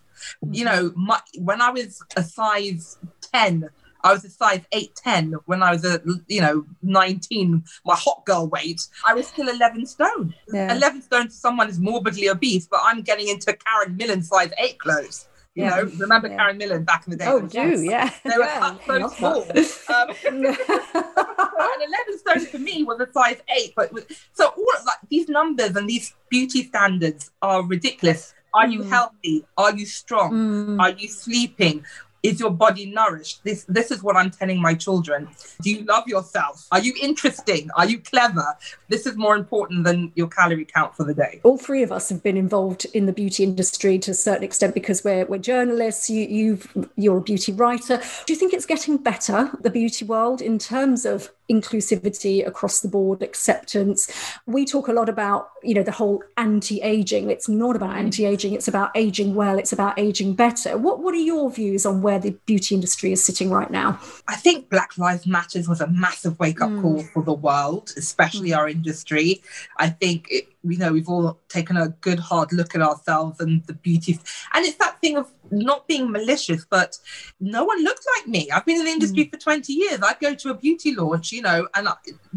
[0.51, 0.65] you mm-hmm.
[0.65, 2.97] know my, when i was a size
[3.31, 3.69] 10
[4.03, 8.25] I was a size 8, 10 when I was a, you know, 19, my hot
[8.25, 8.81] girl weight.
[9.05, 10.33] I was still 11 stone.
[10.53, 10.75] Yeah.
[10.75, 14.79] 11 stone to someone is morbidly obese, but I'm getting into Karen Millen size 8
[14.79, 15.27] clothes.
[15.55, 15.69] You Yeah.
[15.71, 16.37] know, remember Yeah.
[16.37, 17.25] Karen Millen back in the day?
[17.27, 18.11] Oh, do yeah.
[18.23, 19.41] They were cut so small.
[19.41, 20.45] Um,
[21.07, 25.27] an 11 stone for me was a size 8 but with- so all like these
[25.29, 28.89] numbers and these beauty standards are ridiculous are you Mm.
[28.89, 30.79] healthy are you strong Mm.
[30.81, 31.83] are you sleeping
[32.23, 33.43] is your body nourished?
[33.43, 35.27] This this is what i'm telling my children.
[35.61, 36.67] Do you love yourself?
[36.71, 37.69] Are you interesting?
[37.75, 38.57] Are you clever?
[38.89, 41.39] This is more important than your calorie count for the day.
[41.43, 44.73] All three of us have been involved in the beauty industry to a certain extent
[44.73, 46.09] because we're, we're journalists.
[46.09, 48.01] You, you've you're a beauty writer.
[48.25, 52.87] Do you think it's getting better the beauty world in terms of inclusivity across the
[52.87, 54.11] board acceptance.
[54.45, 57.29] We talk a lot about you know the whole anti-aging.
[57.29, 60.77] It's not about anti-aging it's about aging well it's about aging better.
[60.77, 63.99] What what are your views on where the beauty industry is sitting right now?
[64.27, 66.81] I think Black Lives Matters was a massive wake up Mm.
[66.81, 69.41] call for the world, especially our industry.
[69.77, 73.65] I think it, you know we've all taken a good hard look at ourselves and
[73.65, 74.19] the beauty,
[74.53, 76.97] and it's that thing of not being malicious, but
[77.39, 78.49] no one looked like me.
[78.51, 79.99] I've been in the industry for twenty years.
[80.03, 81.93] I'd go to a beauty launch, you know, and I,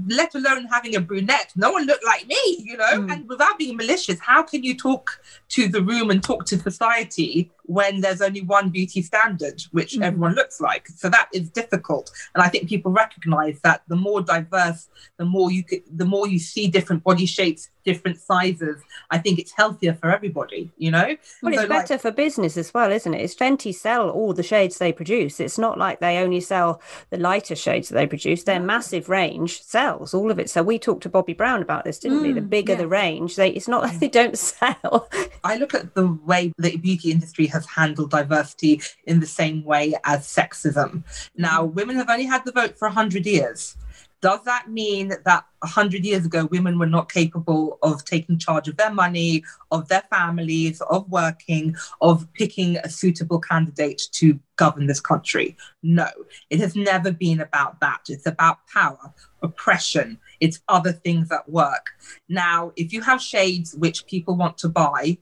[0.07, 2.93] let alone having a brunette, no one looked like me, you know.
[2.93, 3.13] Mm.
[3.13, 7.51] And without being malicious, how can you talk to the room and talk to society
[7.79, 10.03] when there's only one beauty standard, which Mhm.
[10.03, 10.89] everyone looks like?
[10.89, 12.11] So that is difficult.
[12.35, 16.27] And I think people recognize that the more diverse, the more you could, the more
[16.27, 18.83] you see different body shapes, different sizes.
[19.11, 21.17] I think it's healthier for everybody, you know?
[21.43, 23.23] Well, it's So, like, better for business as well, isn't it?
[23.23, 25.41] It's Fenty sell all the shades they produce.
[25.41, 28.43] It's not like they only sell the lighter shades that they produce.
[28.43, 30.51] Their massive range sells all of it.
[30.51, 32.33] So we talked to Bobbi Brown about this, didn't we?
[32.33, 32.79] The Mm, bigger yeah.
[32.79, 35.09] the range, they it's not like they don't sell.
[35.45, 39.95] I look at the way the beauty industry has handled diversity in the same way
[40.05, 41.05] as sexism.
[41.37, 43.77] Now, women have only had the vote for 100 years.
[44.21, 48.77] Does that mean that 100 years ago, women were not capable of taking charge of
[48.77, 55.01] their money, of their families, of working, of picking a suitable candidate to govern this
[55.01, 55.57] country?
[55.83, 56.09] No,
[56.51, 58.03] it has never been about that.
[58.11, 61.87] It's about power, oppression, it's other things at work.
[62.29, 65.17] Now, if you have shades which people want to buy,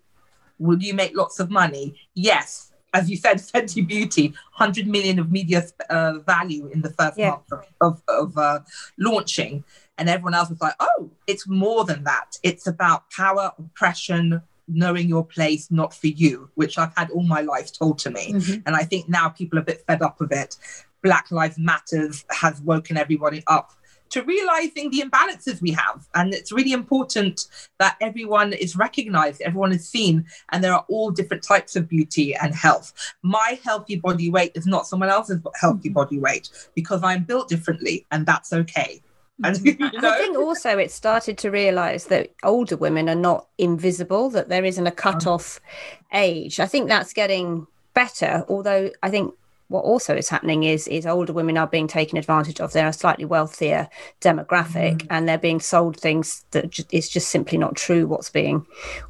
[0.58, 1.94] will you make lots of money?
[2.14, 2.72] Yes.
[2.94, 7.30] As you said, Fenty Beauty, 100 million of media uh, value in the first Yeah.
[7.30, 8.60] month of, of, of uh,
[8.98, 9.64] launching.
[9.98, 12.38] And everyone else was like, oh, it's more than that.
[12.42, 17.40] It's about power, oppression, knowing your place, not for you, which I've had all my
[17.40, 18.32] life told to me.
[18.66, 20.56] And I think now people are a bit fed up of it.
[21.02, 23.72] Black Lives Matters has woken everybody up
[24.10, 26.06] to realizing the imbalances we have.
[26.14, 27.46] And it's really important
[27.78, 32.34] that everyone is recognized, everyone is seen, and there are all different types of beauty
[32.34, 32.92] and health.
[33.22, 35.94] My healthy body weight is not someone else's healthy mm-hmm.
[35.94, 39.02] body weight because I'm built differently, and that's okay.
[39.42, 39.44] Mm-hmm.
[39.44, 43.46] And you know, I think also it started to realize that older women are not
[43.58, 45.12] invisible, that there isn't a uh-huh.
[45.12, 45.60] cut-off
[46.12, 46.60] age.
[46.60, 49.34] I think that's getting better, although I think
[49.68, 52.72] what also is happening is is older women are being taken advantage of.
[52.72, 53.88] They're a slightly wealthier
[54.20, 55.06] demographic, mm.
[55.10, 58.06] and they're being sold things that ju- is just simply not true.
[58.06, 58.66] What's being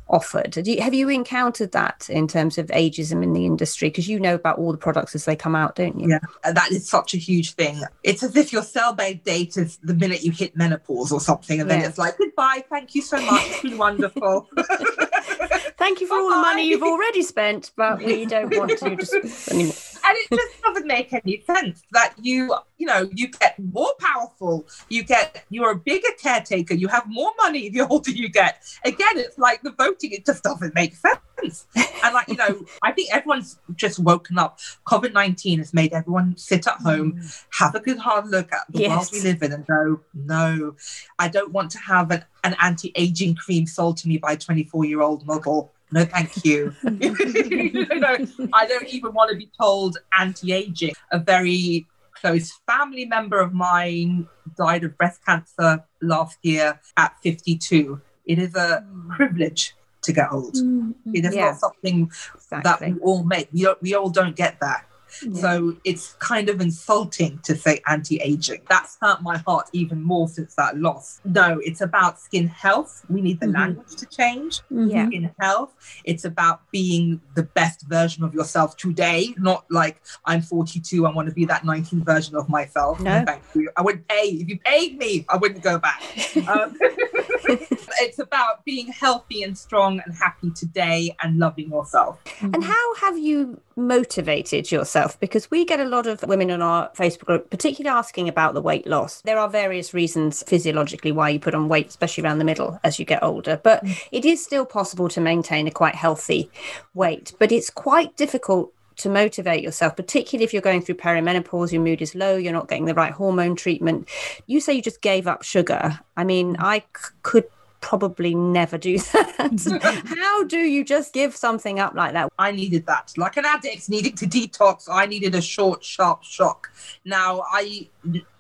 [0.09, 0.51] offered?
[0.51, 3.89] Do you, have you encountered that in terms of ageism in the industry?
[3.89, 6.09] Because you know about all the products as they come out, don't you?
[6.11, 6.19] Yeah,
[6.51, 7.83] that is such a huge thing.
[8.03, 11.61] It's as if your sell by date is the minute you hit menopause or something,
[11.61, 11.89] and then Yeah.
[11.89, 14.49] it's like goodbye, thank you so much, it's been wonderful.
[15.79, 19.49] Thank you for all the money you've already spent, but we don't want to just
[19.51, 19.75] anymore.
[20.09, 24.67] And it just doesn't make any sense that you you know you get more powerful
[24.89, 28.63] you get you're a bigger caretaker you have more money the older you get.
[28.85, 31.67] Again it's like the voting it just doesn't make sense.
[32.03, 34.59] And like you know i think everyone's just woken up.
[34.87, 37.45] Covid-19 has made everyone sit at home mm.
[37.51, 40.75] have a good hard look at the world we live in and go no
[41.19, 44.85] i don't want to have an, an anti-aging cream sold to me by a 24
[44.85, 48.17] year old model no thank you you know,
[48.53, 50.95] I don't even want to be told anti-aging.
[51.13, 51.87] A very
[52.21, 58.01] close family member of mine died of breast cancer last year at 52.
[58.27, 59.17] It is a mm.
[59.17, 60.55] privilege to get old.
[60.55, 61.47] Mm, mm, it is Yeah.
[61.47, 62.11] not something
[62.51, 63.49] that we all make.
[63.53, 64.87] We, we all don't get that.
[65.35, 68.63] So it's kind of insulting to say anti-aging.
[68.69, 71.21] That's hurt my heart even more since that loss.
[71.25, 73.05] No, it's about skin health.
[73.09, 73.55] We need the Mhm.
[73.55, 75.09] language to change Yeah.
[75.11, 75.75] in health.
[76.05, 81.29] It's about being the best version of yourself today, not like I'm 42, I want
[81.29, 83.01] to be that 19 version of myself.
[83.01, 83.25] No.
[83.27, 83.71] thank you.
[83.77, 84.29] I wouldn't pay.
[84.29, 86.03] If you paid me, I wouldn't go back.
[86.49, 86.77] Um,
[88.01, 92.21] it's about being healthy and strong and happy today and loving yourself.
[92.41, 92.63] And mm.
[92.63, 95.19] how have you motivated yourself?
[95.21, 98.63] Because we get a lot of women on our Facebook group, particularly asking about the
[98.63, 99.23] weight loss.
[99.23, 102.99] There are various reasons physiologically why you put on weight, especially around the middle as
[102.99, 103.99] you get older, but mm.
[104.13, 106.51] it is still possible to maintain a quite healthy
[106.95, 107.35] weight.
[107.39, 112.03] But it's quite difficult to motivate yourself, particularly if you're going through perimenopause, your mood
[112.03, 114.09] is low, you're not getting the right hormone treatment.
[114.47, 116.01] You say you just gave up sugar.
[116.17, 116.61] I mean, mm.
[116.61, 117.45] I c- could
[117.89, 120.03] probably never do that.
[120.19, 122.31] How do you just give something up like that?
[122.39, 123.15] I needed that.
[123.17, 126.71] Like an addict needing to detox, I needed a short, sharp shock.
[127.07, 127.89] Now I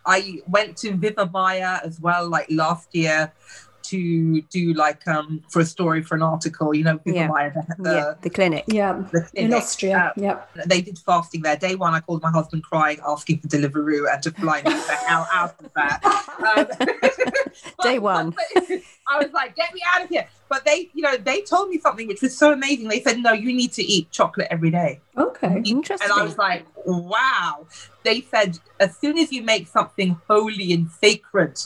[0.04, 3.32] I went to Vivamayr as well, like last year
[3.90, 7.29] to do like um for a story for an article you know Yeah.
[7.29, 8.64] Vivamayr, the, the, yeah, the clinic.
[8.68, 9.53] Yeah, the in.
[9.55, 10.12] Austria.
[10.16, 10.41] Uh, yeah.
[10.66, 11.57] they did fasting there.
[11.57, 14.99] Day one, I called my husband crying, asking for Deliveroo and to fly me the
[15.07, 15.99] hell out of that
[16.49, 16.66] Um,
[17.82, 18.34] Day one.
[19.11, 20.26] I was like, get me out of here.
[20.49, 22.89] But they, you know, they told me something which was so amazing.
[22.89, 25.01] They said, no, you need to eat chocolate every day.
[25.16, 25.62] Okay.
[25.64, 26.11] Interesting.
[26.11, 27.66] And I was like, wow.
[28.05, 31.59] They said, as soon as you make something holy and sacred,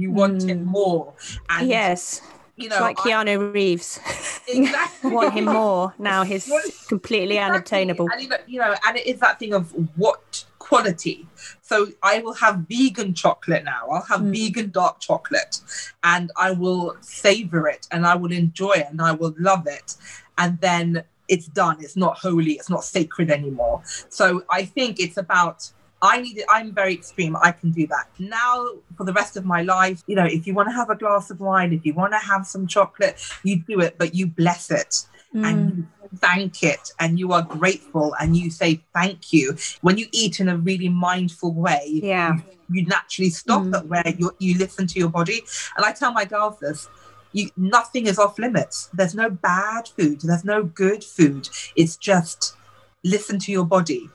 [0.00, 0.64] you want it Mm.
[0.64, 1.12] more.
[1.48, 2.22] And, yes,
[2.56, 4.00] you it's know, like I- Keanu Reeves.
[4.48, 5.10] exactly.
[5.10, 6.24] Want him more now?
[6.24, 6.46] He's
[6.88, 7.54] completely Exactly.
[7.54, 8.08] unobtainable.
[8.12, 11.26] And you know, you know, and it is that thing of what quality.
[11.62, 13.82] So I will have vegan chocolate now.
[13.90, 14.32] I'll have Mm.
[14.36, 15.60] vegan dark chocolate,
[16.04, 19.96] and I will savor it, and I will enjoy it, and I will love it,
[20.38, 21.76] and then it's done.
[21.80, 22.52] It's not holy.
[22.54, 23.82] It's not sacred anymore.
[24.08, 25.70] So I think it's about.
[26.02, 26.44] I need it.
[26.48, 27.36] I'm very extreme.
[27.36, 28.08] I can do that.
[28.18, 30.96] Now, for the rest of my life, you know, if you want to have a
[30.96, 34.26] glass of wine, if you want to have some chocolate, you do it, but you
[34.26, 35.44] bless it Mm.
[35.48, 40.06] and you thank it and you are grateful and you say thank you when you
[40.10, 42.38] eat in a really mindful way Yeah.
[42.68, 43.76] you naturally stop Mm.
[43.76, 45.44] at where you, you listen to your body
[45.76, 46.88] and i tell my girls this
[47.32, 52.56] you, nothing is off limits there's no bad food there's no good food it's just
[53.04, 54.10] listen to your body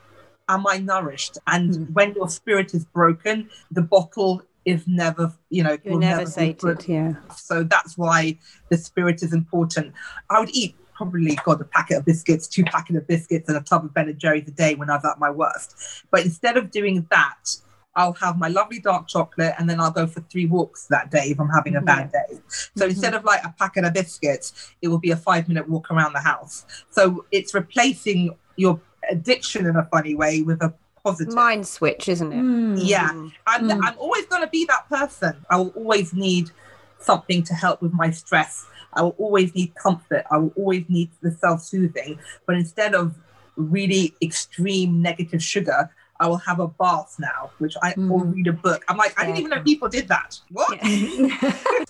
[0.48, 1.94] am i nourished and Mm.
[1.94, 6.88] when your spirit is broken the bottle is never you know You're never be sated.
[6.88, 7.14] Yeah.
[7.36, 8.40] So that's why
[8.70, 9.94] the spirit is important.
[10.30, 13.62] I would eat probably got a packet of biscuits, two packet of biscuits, and a
[13.62, 15.76] tub of Ben and Jerry's a day when I was at my worst.
[16.10, 17.58] But instead of doing that,
[17.96, 21.26] I'll have my lovely dark chocolate and then I'll go for three walks that day
[21.28, 22.40] if I'm having a bad day.
[22.76, 25.92] So instead of like a packet of biscuits, it will be a five minute walk
[25.92, 26.66] around the house.
[26.90, 28.80] So it's replacing your
[29.10, 31.34] addiction in a funny way with a positive.
[31.34, 32.42] Mind switch, isn't it?
[32.42, 32.76] Mm.
[32.78, 33.12] Yeah.
[33.48, 33.80] I'm, Mm.
[33.84, 35.46] I'm always going to be that person.
[35.50, 36.52] I will always need
[37.00, 38.66] something to help with my stress.
[38.94, 40.24] I will always need comfort.
[40.32, 42.20] I will always need the self soothing.
[42.48, 43.14] But instead of
[43.56, 45.90] really extreme negative sugar,
[46.20, 48.34] I will have a bath now, which I or Mhm.
[48.36, 48.84] read a book.
[48.88, 50.40] I'm like, I didn't even know people did that.
[50.50, 50.80] What?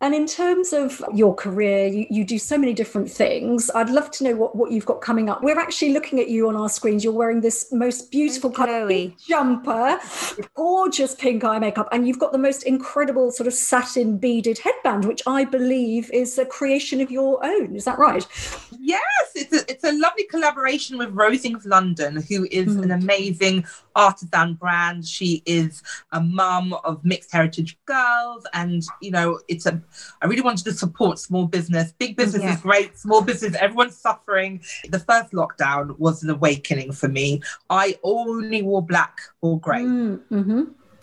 [0.00, 3.70] and in terms of your career, you, you do so many different things.
[3.74, 5.42] I'd love to know what, what you've got coming up.
[5.42, 7.04] We're actually looking at you on our screens.
[7.04, 9.98] You're wearing this most beautiful kind of jumper,
[10.54, 15.04] gorgeous pink eye makeup, and you've got the most incredible sort of satin beaded headband,
[15.06, 17.76] which I believe is a creation of your own.
[17.76, 18.26] Is that right?
[18.78, 19.02] Yes,
[19.34, 22.82] it's a, it's a lovely collaboration with Rosings of London, who is Mhm.
[22.84, 23.64] an amazing
[23.96, 25.06] artisan brand.
[25.06, 25.82] She is
[26.12, 29.79] a mum of mixed heritage girls, and you know, it's a.
[30.22, 31.92] I really wanted to support small business.
[31.98, 32.54] Big business Yeah.
[32.54, 32.98] is great.
[32.98, 34.62] Small business, everyone's suffering.
[34.88, 37.42] The first lockdown was an awakening for me.
[37.68, 40.62] I only wore black or grey Mm-hmm.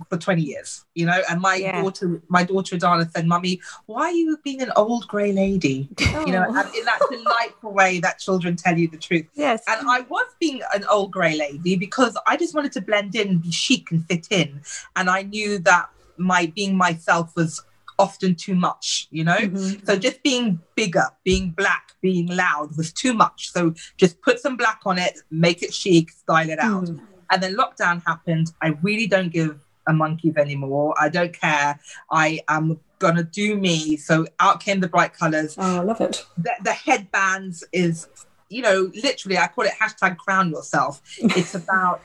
[0.10, 1.82] for 20 years, you know, and my Yeah.
[1.82, 5.90] daughter, my daughter Adana said, Mummy, why are you being an old grey lady?
[6.00, 6.56] You know, Oh.
[6.56, 9.26] and in that delightful way that children tell you the truth.
[9.34, 9.64] Yes.
[9.68, 13.40] And I was being an old grey lady because I just wanted to blend in,
[13.40, 14.62] be chic and fit in.
[14.96, 17.64] And I knew that my being myself was
[18.00, 19.38] often too much, you know?
[19.38, 19.86] Mhm.
[19.86, 23.52] So just being bigger, being black, being loud was too much.
[23.52, 26.86] So just put some black on it, make it chic, style it out.
[26.86, 27.00] Mm.
[27.32, 28.54] And then lockdown happened.
[28.62, 30.94] I really don't give a monkeys anymore.
[31.00, 31.80] I don't care.
[32.12, 33.96] I am gonna do me.
[33.98, 36.26] So out came the bright colors Oh, I love it.
[36.38, 38.08] the, the headbands is
[38.50, 42.00] you know literally i call it hashtag crown yourself it's about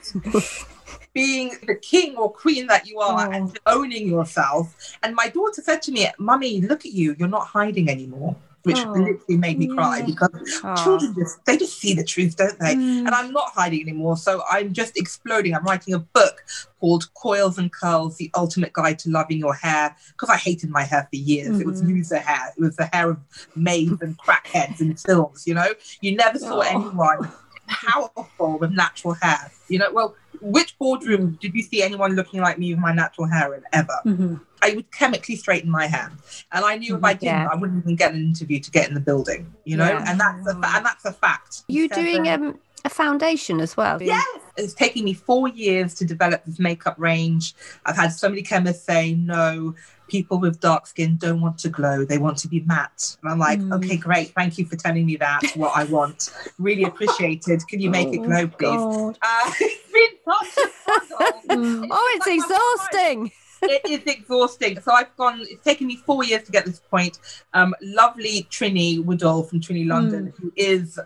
[1.14, 3.30] being the king or queen that you are Oh.
[3.32, 7.46] and owning yourself and my daughter said to me mummy look at you you're not
[7.46, 8.34] hiding anymore
[8.64, 8.92] which Oh.
[8.92, 10.06] literally made me cry Yeah.
[10.06, 10.84] because Aw.
[10.84, 13.06] children just they just see the truth don't they Mm.
[13.06, 16.44] and i'm not hiding anymore so i'm just exploding i'm writing a book
[16.80, 20.84] called coils and curls the ultimate guide to loving your hair because i hated my
[20.84, 23.18] hair for years it was loser hair it was the hair of
[23.56, 25.70] maids and crackheads in films you know
[26.00, 26.60] you never saw Oh.
[26.60, 27.30] anyone
[27.72, 32.58] powerful with natural hair you know well which boardroom did you see anyone looking like
[32.58, 34.40] me with my natural hair in ever Mhm.
[34.64, 36.12] I would chemically straighten my hair,
[36.52, 37.48] and I knew if I didn't, Yeah.
[37.50, 39.52] I wouldn't even get an interview to get in the building.
[39.64, 40.04] You know, Yeah.
[40.06, 41.62] and that's a fa- and that's a fact.
[41.66, 44.00] you doing um, a foundation as well?
[44.00, 44.24] Yes,
[44.56, 47.54] It's taking me four years to develop this makeup range.
[47.86, 49.74] I've had so many chemists say, no,
[50.12, 53.16] people with dark skin don't want to glow, they want to be matte.
[53.22, 53.74] And I'm like, mm.
[53.76, 54.28] okay, great.
[54.34, 56.30] Thank you for telling me that, what I want.
[56.58, 57.66] Really appreciated.
[57.66, 59.16] Can you make oh, it glow, please?
[59.22, 60.58] Uh, it's been such
[61.50, 61.54] a
[61.90, 63.32] oh, it's like exhausting
[63.62, 64.80] it is exhausting.
[64.80, 65.40] So I've gone.
[65.42, 67.18] It's taken me four years to get this point.
[67.54, 70.40] Um, lovely Trinny Woodall from Trinny London, mm.
[70.40, 70.98] who is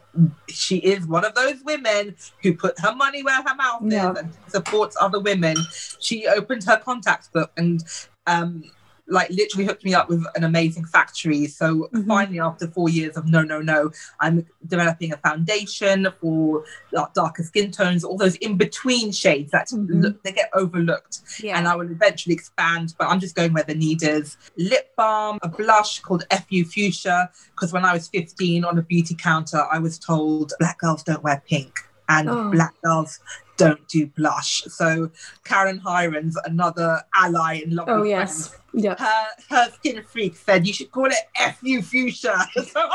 [0.49, 4.13] she is one of those women who put her money where her mouth yeah.
[4.13, 5.57] is and supports other women.
[6.01, 7.85] She opened her contacts book and
[8.27, 8.65] um,
[9.09, 11.47] like literally hooked me up with an amazing factory.
[11.47, 12.07] So mm-hmm.
[12.07, 13.91] finally, after four years of no, no, no,
[14.21, 19.69] I'm developing a foundation for like, darker skin tones, all those in between shades that
[19.69, 20.01] mm-hmm.
[20.01, 21.21] look, they get overlooked.
[21.41, 21.59] Yeah.
[21.59, 24.37] And I will eventually expand, but I'm just going where the need is.
[24.57, 29.15] Lip balm, a blush called FU Fuchsia, because when I was 15 on a beauty
[29.15, 31.79] counter, I was told black girls don't wear pink
[32.09, 32.51] and oh.
[32.51, 33.21] black girls
[33.57, 34.63] don't do blush.
[34.65, 35.11] So
[35.45, 37.89] Karen Hirons, another ally in Love.
[37.89, 38.95] Oh yes, friends, yeah.
[38.99, 42.47] Her, her skin freak said you should call it FU Fuchsia.
[42.55, 42.89] so,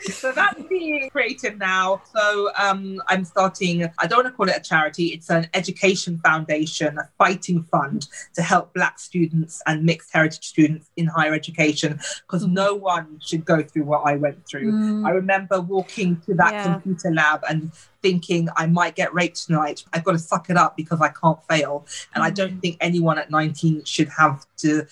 [0.00, 2.00] so that's being created now.
[2.14, 3.90] So um, I'm starting.
[3.98, 5.08] I don't want to call it a charity.
[5.08, 10.90] It's an education foundation, a fighting fund to help Black students and mixed heritage students
[10.96, 12.52] in higher education because mm.
[12.52, 14.72] no one should go through what I went through.
[14.72, 15.06] Mm.
[15.06, 16.72] I remember walking to that yeah.
[16.72, 17.70] computer lab and
[18.06, 19.84] thinking I might get raped tonight.
[19.92, 21.86] I've got to suck it up because I can't fail.
[22.14, 22.26] And mm.
[22.26, 22.60] I don't mm.
[22.60, 24.86] think anyone at 19 should have to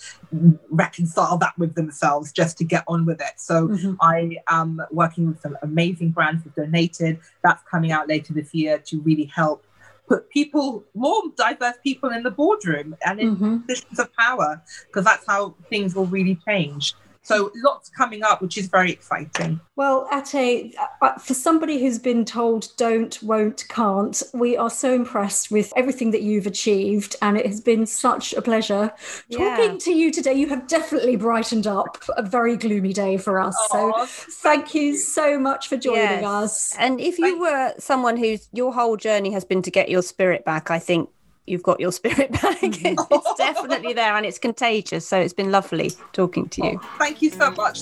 [0.71, 3.33] reconcile that with themselves just to get on with it.
[3.37, 3.95] So mm-hmm.
[4.01, 7.21] I am working with some amazing brands who've donated.
[7.43, 9.67] That's coming out later this year to really help
[10.07, 13.59] put people more diverse people in the boardroom and in mm-hmm.
[13.61, 16.95] positions of power because that's how things will really change
[17.25, 19.59] so lots coming up, which is very exciting.
[19.77, 25.51] Well, Ateh, uh, for somebody who's been told don't, won't, can't, we are so impressed
[25.51, 27.17] with everything that you've achieved.
[27.23, 28.93] And it has been such a pleasure
[29.29, 29.57] yeah.
[29.57, 30.35] talking to you today.
[30.35, 33.57] You have definitely brightened up a very gloomy day for us.
[33.71, 36.25] so thank you so much for joining yes.
[36.25, 36.77] us.
[36.79, 40.45] And if you were someone whose your whole journey has been to get your spirit
[40.45, 41.09] back, I think
[41.47, 42.59] you've got your spirit back.
[42.63, 45.07] it's definitely there and it's contagious.
[45.07, 46.81] So it's been lovely talking to you.
[46.83, 47.81] Oh, thank you so much.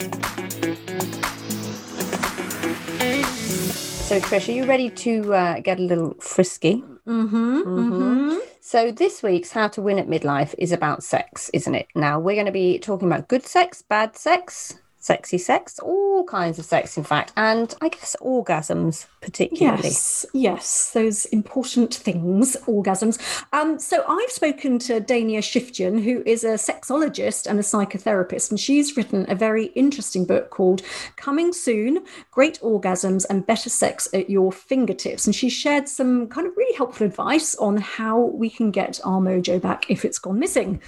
[4.13, 6.85] So, Trish, are you ready to uh, get a little frisky?
[7.07, 7.93] Mm-hmm, mm-hmm.
[7.93, 8.39] mm-hmm.
[8.61, 11.87] So, this week's How to Win at Midlife is about sex, isn't it?
[11.95, 16.61] Now, we're going to be talking about good sex, bad sex, sexy sex, all kinds
[16.61, 19.83] of sex, in fact, and I guess orgasms particularly.
[19.83, 23.19] Yes, yes, those important things, orgasms.
[23.53, 28.61] Um, so I've spoken to Dania Schiftan, who is a sexologist and a psychotherapist, and
[28.61, 30.83] she's written a very interesting book called
[31.17, 35.27] Coming Soon Great Orgasms and Better Sex at Your Fingertips.
[35.27, 39.21] And she shared some kind of really helpful advice on how we can get our
[39.21, 40.81] mojo back if it's gone missing.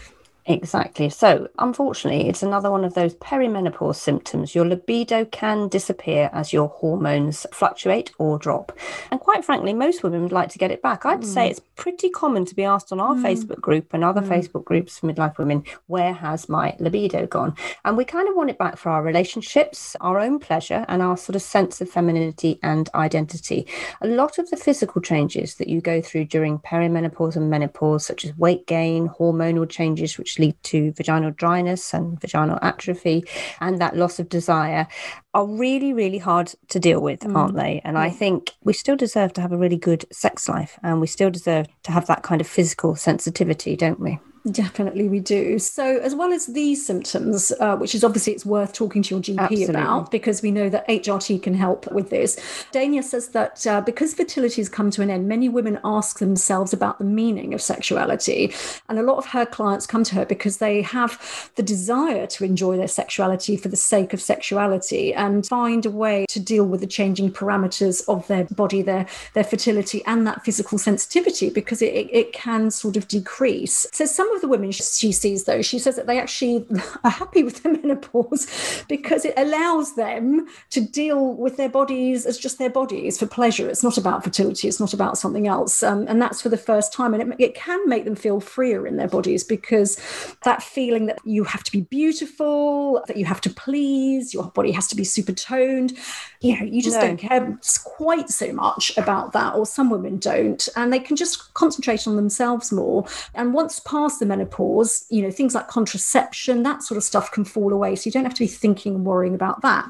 [0.46, 1.08] Exactly.
[1.08, 4.54] So, unfortunately, it's another one of those perimenopause symptoms.
[4.54, 8.76] Your libido can disappear as your hormones fluctuate or drop.
[9.10, 11.06] And quite frankly, most women would like to get it back.
[11.06, 11.24] I'd mm.
[11.24, 13.22] say it's pretty common to be asked on our mm.
[13.22, 14.28] Facebook group and other mm.
[14.28, 17.56] Facebook groups for midlife women, where has my libido gone?
[17.86, 21.16] And we kind of want it back for our relationships, our own pleasure, and our
[21.16, 23.66] sort of sense of femininity and identity.
[24.02, 28.26] A lot of the physical changes that you go through during perimenopause and menopause, such
[28.26, 33.24] as weight gain, hormonal changes, which lead to vaginal dryness and vaginal atrophy
[33.60, 34.86] and that loss of desire
[35.32, 37.36] are really, really hard to deal with, mm.
[37.36, 37.80] aren't they?
[37.84, 37.98] And.
[37.98, 41.30] I think we still deserve to have a really good sex life and we still
[41.30, 44.18] deserve to have that kind of physical sensitivity, don't we?
[44.50, 45.58] Definitely, we do.
[45.58, 49.22] So, as well as these symptoms, uh, which is obviously it's worth talking to your
[49.22, 49.74] GP Absolutely.
[49.74, 52.36] about because we know that HRT can help with this.
[52.70, 56.74] Dania says that uh, because fertility has come to an end, many women ask themselves
[56.74, 58.52] about the meaning of sexuality.
[58.90, 62.44] And a lot of her clients come to her because they have the desire to
[62.44, 66.82] enjoy their sexuality for the sake of sexuality and find a way to deal with
[66.82, 71.94] the changing parameters of their body, their, their fertility, and that physical sensitivity because it,
[71.94, 73.86] it, it can sort of decrease.
[73.90, 76.66] So, some of the women she sees, though, she says that they actually
[77.04, 82.38] are happy with the menopause because it allows them to deal with their bodies as
[82.38, 83.68] just their bodies for pleasure.
[83.68, 85.82] It's not about fertility, it's not about something else.
[85.82, 87.14] Um, and that's for the first time.
[87.14, 89.96] And it, it can make them feel freer in their bodies because
[90.44, 94.72] that feeling that you have to be beautiful, that you have to please, your body
[94.72, 95.96] has to be super toned,
[96.40, 97.06] you know, you just no.
[97.06, 100.68] don't care quite so much about that, or some women don't.
[100.76, 103.06] And they can just concentrate on themselves more.
[103.34, 107.44] And once past after menopause, you know, things like contraception, that sort of stuff can
[107.44, 107.96] fall away.
[107.96, 109.84] So you don't have to be thinking and worrying about that.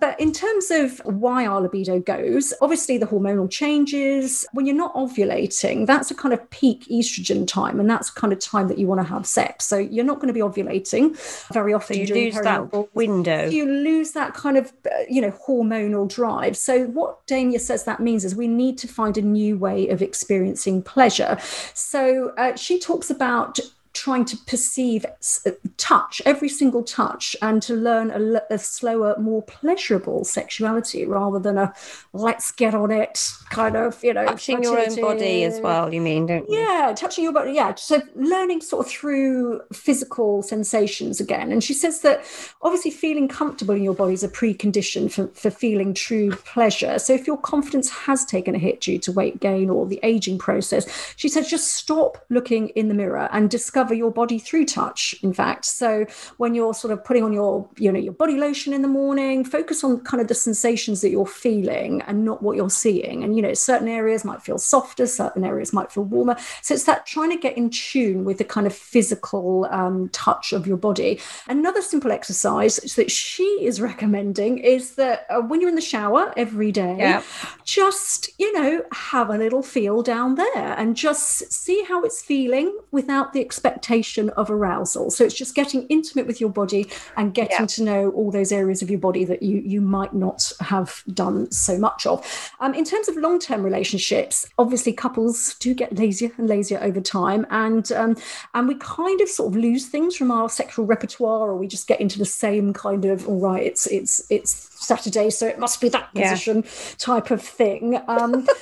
[0.00, 4.46] But in terms of why our libido goes, obviously the hormonal changes.
[4.52, 8.38] When you're not ovulating, that's a kind of peak estrogen time, and that's kind of
[8.38, 9.64] time that you want to have sex.
[9.66, 11.16] So you're not going to be ovulating
[11.52, 11.96] very often.
[11.96, 13.48] So you lose that window.
[13.48, 16.56] You lose that kind of, uh, you know, hormonal drive.
[16.56, 20.02] So what Dania says that means is we need to find a new way of
[20.02, 21.38] experiencing pleasure.
[21.74, 23.58] So uh, she talks about
[23.98, 29.42] trying to perceive uh, touch, every single touch, and to learn a, a, slower, more
[29.42, 31.74] pleasurable sexuality rather than a
[32.12, 35.92] let's get on it kind of, you know, touching your own body as well.
[35.92, 36.58] You mean, don't you?
[36.58, 37.52] Yeah, touching your body.
[37.52, 41.50] Yeah, so learning sort of through physical sensations again.
[41.50, 42.24] And she says that
[42.62, 46.98] obviously feeling comfortable in your body is a precondition for, for feeling true pleasure.
[46.98, 50.38] So if your confidence has taken a hit due to weight gain or the aging
[50.38, 55.14] process, she says just stop looking in the mirror and discover your body through touch
[55.22, 55.64] in fact.
[55.64, 58.88] So when you're sort of putting on your you know your body lotion in the
[58.88, 63.24] morning focus on kind of the sensations that you're feeling and not what you're seeing.
[63.24, 66.36] And you know certain areas might feel softer certain areas might feel warmer.
[66.62, 70.52] So it's that trying to get in tune with the kind of physical um, touch
[70.52, 71.20] of your body.
[71.48, 76.32] Another simple exercise that she is recommending is that uh, when you're in the shower
[76.36, 77.22] every day yeah.
[77.64, 82.76] just you know have a little feel down there and just see how it's feeling
[82.90, 85.10] without the expectation expectation of arousal.
[85.10, 87.66] So it's just getting intimate with your body and getting yeah.
[87.66, 91.50] to know all those areas of your body that you you might not have done
[91.50, 92.24] so much of.
[92.60, 97.00] Um, in terms of long term relationships, obviously couples do get lazier and lazier over
[97.00, 98.16] time, and um,
[98.54, 101.86] and we kind of sort of lose things from our sexual repertoire, or we just
[101.86, 105.80] get into the same kind of all right, it's it's it's Saturday, so it must
[105.80, 106.70] be that position yeah.
[106.98, 108.00] type of thing.
[108.08, 108.46] Um,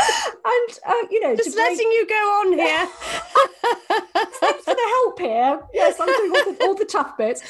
[0.44, 1.86] and uh, you know, just letting break...
[1.86, 2.88] you go on here.
[4.40, 5.60] Thanks for the help here.
[5.74, 7.42] Yes, I'm doing all the, all the, tough bits.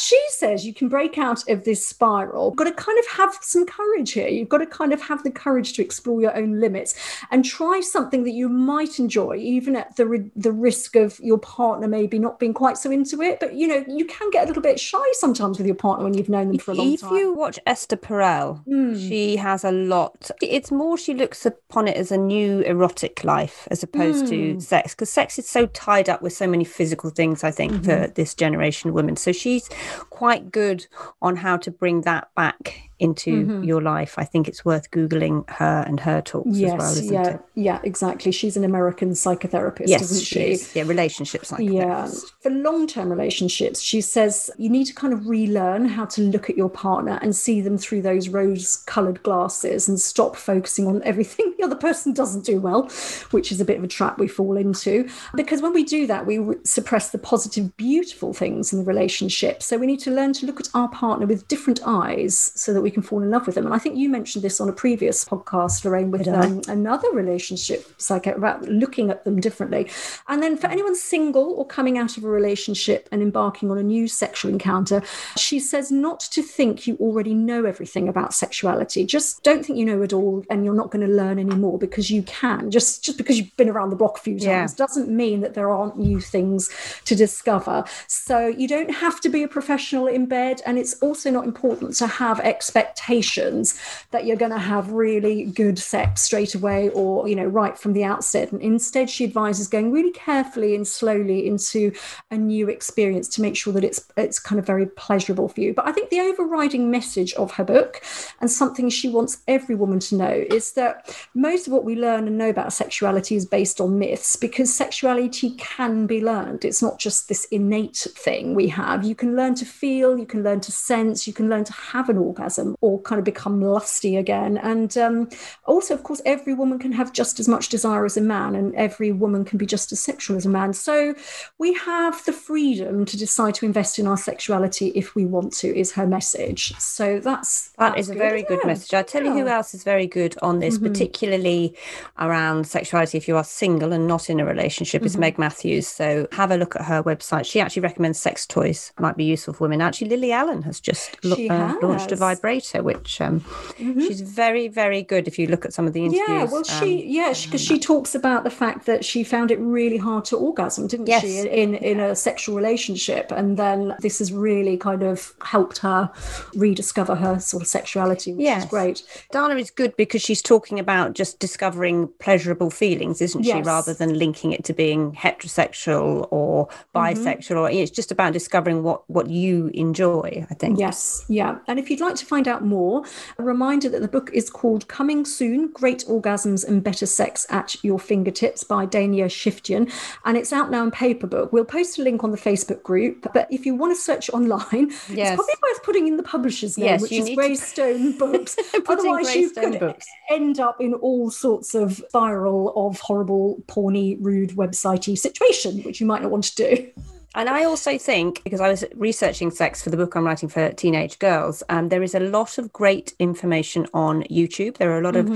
[0.00, 2.48] She says you can break out of this spiral.
[2.48, 4.28] You've got to kind of have some courage here.
[4.28, 6.94] You've got to kind of have the courage to explore your own limits
[7.30, 11.88] and try something that you might enjoy, even at the the risk of your partner
[11.88, 13.40] maybe not being quite so into it.
[13.40, 16.14] But you know, you can get a little bit shy sometimes with your partner when
[16.14, 17.14] you've known them for a long if time.
[17.14, 19.08] If you watch Esther Perel, mm.
[19.08, 20.30] she has a lot.
[20.42, 24.28] It's more she looks upon it as a new erotic life as opposed mm.
[24.28, 24.58] to hmm.
[24.58, 27.84] sex because sex is so tied up with so many physical things i think mm-hmm.
[27.84, 29.68] for this generation of women so she's
[30.10, 30.86] quite good
[31.22, 33.64] on how to bring that back into mm-hmm.
[33.64, 34.14] your life.
[34.18, 37.40] I think it's worth googling her and her talks yes, as well, isn't yeah, it?
[37.54, 38.32] Yeah, exactly.
[38.32, 40.40] She's an American psychotherapist, yes, isn't she?
[40.52, 40.74] Is.
[40.74, 41.72] Yeah, relationship psychotherapist.
[41.72, 42.10] Yeah.
[42.40, 46.56] For long-term relationships, she says you need to kind of relearn how to look at
[46.56, 51.64] your partner and see them through those rose-colored glasses and stop focusing on everything the
[51.64, 52.88] other person doesn't do well,
[53.30, 55.08] which is a bit of a trap we fall into.
[55.34, 59.62] Because when we do that, we re- suppress the positive, beautiful things in the relationship.
[59.62, 62.82] So we need to learn to look at our partner with different eyes so that
[62.86, 63.66] we can fall in love with them.
[63.66, 67.84] And I think you mentioned this on a previous podcast, Lorraine, with um, another relationship
[67.98, 69.90] psycho about looking at them differently.
[70.28, 73.82] And then for anyone single or coming out of a relationship and embarking on a
[73.82, 75.02] new sexual encounter,
[75.36, 79.04] she says not to think you already know everything about sexuality.
[79.04, 82.08] Just don't think you know it all and you're not going to learn anymore because
[82.08, 82.70] you can.
[82.70, 84.68] Just just because you've been around the block a few times yeah.
[84.76, 86.70] doesn't mean that there aren't new things
[87.04, 87.84] to discover.
[88.06, 91.96] So you don't have to be a professional in bed, and it's also not important
[91.96, 97.28] to have expectations expectations that you're going to have really good sex straight away or
[97.28, 98.52] you know right from the outset.
[98.52, 101.92] And instead she advises going really carefully and slowly into
[102.30, 105.72] a new experience to make sure that it's it's kind of very pleasurable for you.
[105.74, 108.02] But i think the overriding message of her book
[108.40, 112.26] and something she wants every woman to know is that most of what we learn
[112.26, 116.64] and know about sexuality is based on myths because sexuality can be learned.
[116.64, 119.04] It's not just this innate thing we have.
[119.04, 122.08] You can learn to feel you can learn to sense you can learn to have
[122.08, 124.58] an orgasm um, or kind of become lusty again.
[124.58, 125.28] And um,
[125.64, 128.74] also, of course, every woman can have just as much desire as a man, and
[128.74, 130.72] every woman can be just as sexual as a man.
[130.72, 131.14] So
[131.58, 135.76] we have the freedom to decide to invest in our sexuality if we want to,
[135.76, 136.74] is her message.
[136.78, 138.92] So that's that that's is a good, very good message.
[138.94, 139.34] I'll tell yeah.
[139.34, 140.86] you who else is very good on this, mm-hmm.
[140.86, 141.74] particularly
[142.18, 145.06] around sexuality if you are single and not in a relationship, mm-hmm.
[145.06, 145.86] is Meg Matthews.
[145.86, 147.46] So have a look at her website.
[147.46, 151.22] She actually recommends sex toys, might be useful for women actually, Lily Allen has just
[151.24, 152.20] lo- uh, launched a has.
[152.56, 153.40] Vibrator, which um,
[153.78, 154.00] Mhm.
[154.06, 155.28] she's very, very good.
[155.28, 157.78] If you look at some of the interviews, Yeah, well, she um, yeah, because she,
[157.78, 161.22] talks about the fact that she found it really hard to orgasm, didn't Yes.
[161.22, 166.10] she, in in a sexual relationship, and then this has really kind of helped her
[166.54, 168.64] rediscover her sort of sexuality, which Yes.
[168.64, 169.02] is great.
[169.32, 173.52] Dana is good because she's talking about just discovering pleasurable feelings, isn't she?
[173.62, 176.98] Rather than linking it to being heterosexual or Mm-hmm.
[176.98, 180.46] bisexual, or it's just about discovering what what you enjoy.
[180.50, 180.78] I think.
[180.78, 181.58] Yes, yeah.
[181.68, 183.04] And if you'd like to find out more,
[183.38, 187.82] a reminder that the book is called Coming Soon Great Orgasms and Better Sex at
[187.84, 189.92] Your Fingertips by Dania Schiftan.
[190.24, 191.52] And it's out now in paper book.
[191.52, 193.26] We'll post a link on the Facebook group.
[193.34, 196.86] But if you want to search online, it's probably worth putting in the publisher's name,
[196.86, 198.56] Yes, which is need to- Books.
[198.88, 200.06] Otherwise, you could Books.
[200.30, 206.06] end up in all sorts of viral of horrible, porny, rude, websitey situation, which you
[206.06, 206.90] might not want to do.
[207.36, 210.72] And I also think, because I was researching sex for the book I'm writing for
[210.72, 214.78] teenage girls, um, there is a lot of great information on YouTube.
[214.78, 215.26] There are a lot of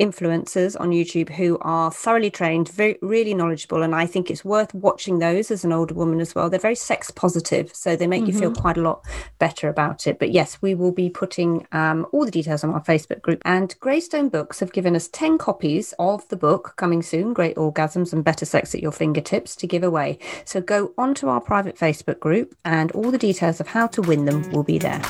[0.00, 3.82] influencers on YouTube who are thoroughly trained, very, really knowledgeable.
[3.82, 6.48] And I think it's worth watching those as an older woman as well.
[6.48, 9.04] They're very sex positive, so they make you feel quite a lot
[9.38, 10.18] better about it.
[10.18, 13.42] But yes, we will be putting um, all the details on our Facebook group.
[13.44, 18.14] And Greystone Books have given us 10 copies of the book coming soon Great Orgasms
[18.14, 20.18] and Better Sex at Your Fingertips to give away.
[20.46, 24.24] So go onto our private Facebook group, and all the details of how to win
[24.24, 25.02] them will be there.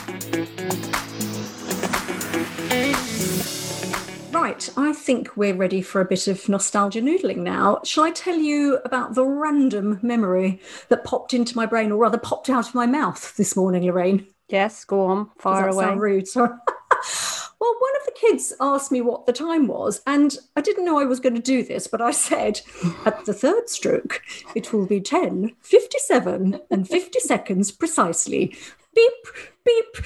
[4.33, 7.83] Right, I think we're ready for a bit of nostalgia noodling now.
[7.85, 12.17] Shall I tell you about the random memory that popped into my brain, or rather
[12.17, 14.27] popped out of my mouth this morning, Lorraine?
[14.51, 15.85] Yes, go on, that away.
[15.85, 16.29] sound rude?
[16.29, 16.49] Sorry.
[17.61, 20.99] well, one of the kids asked me what the time was, and I didn't know
[20.99, 22.61] I was going to do this, but I said,
[23.07, 24.23] at the third stroke,
[24.55, 28.57] it will be 10, 57, and 50 seconds precisely.
[28.95, 29.13] Beep,
[29.65, 30.05] beep,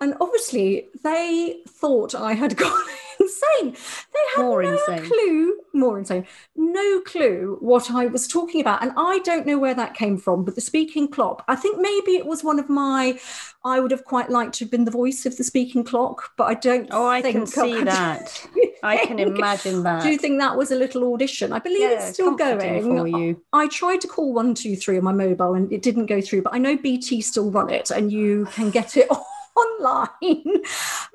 [0.00, 2.84] And obviously, they thought I had gone
[3.20, 3.72] insane.
[3.74, 5.04] They had More no insane.
[5.10, 6.26] clue, more insane,
[6.56, 8.82] no clue what I was talking about.
[8.82, 12.12] And I don't know where that came from, but the speaking clock, I think maybe
[12.16, 13.18] it was one of my,
[13.62, 16.44] I would have quite liked to have been the voice of the speaking clock, but
[16.44, 18.46] I don't Oh, I can see I- that.
[18.82, 20.02] I can imagine that.
[20.02, 21.52] Do you think that was a little audition?
[21.52, 22.82] I believe Yeah, it's still going.
[22.82, 23.42] for you.
[23.52, 26.42] I tried to call one two three on my mobile and it didn't go through,
[26.42, 29.08] but I know BT still run it and you can get it
[29.56, 30.62] online.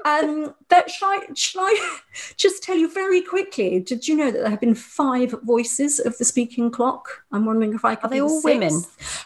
[0.04, 2.00] Um, but shall I, shall I
[2.38, 3.80] just tell you very quickly?
[3.80, 7.24] Did you know that there have been five voices of the speaking clock?
[7.32, 8.06] I'm wondering if I could.
[8.06, 8.84] Are they all women?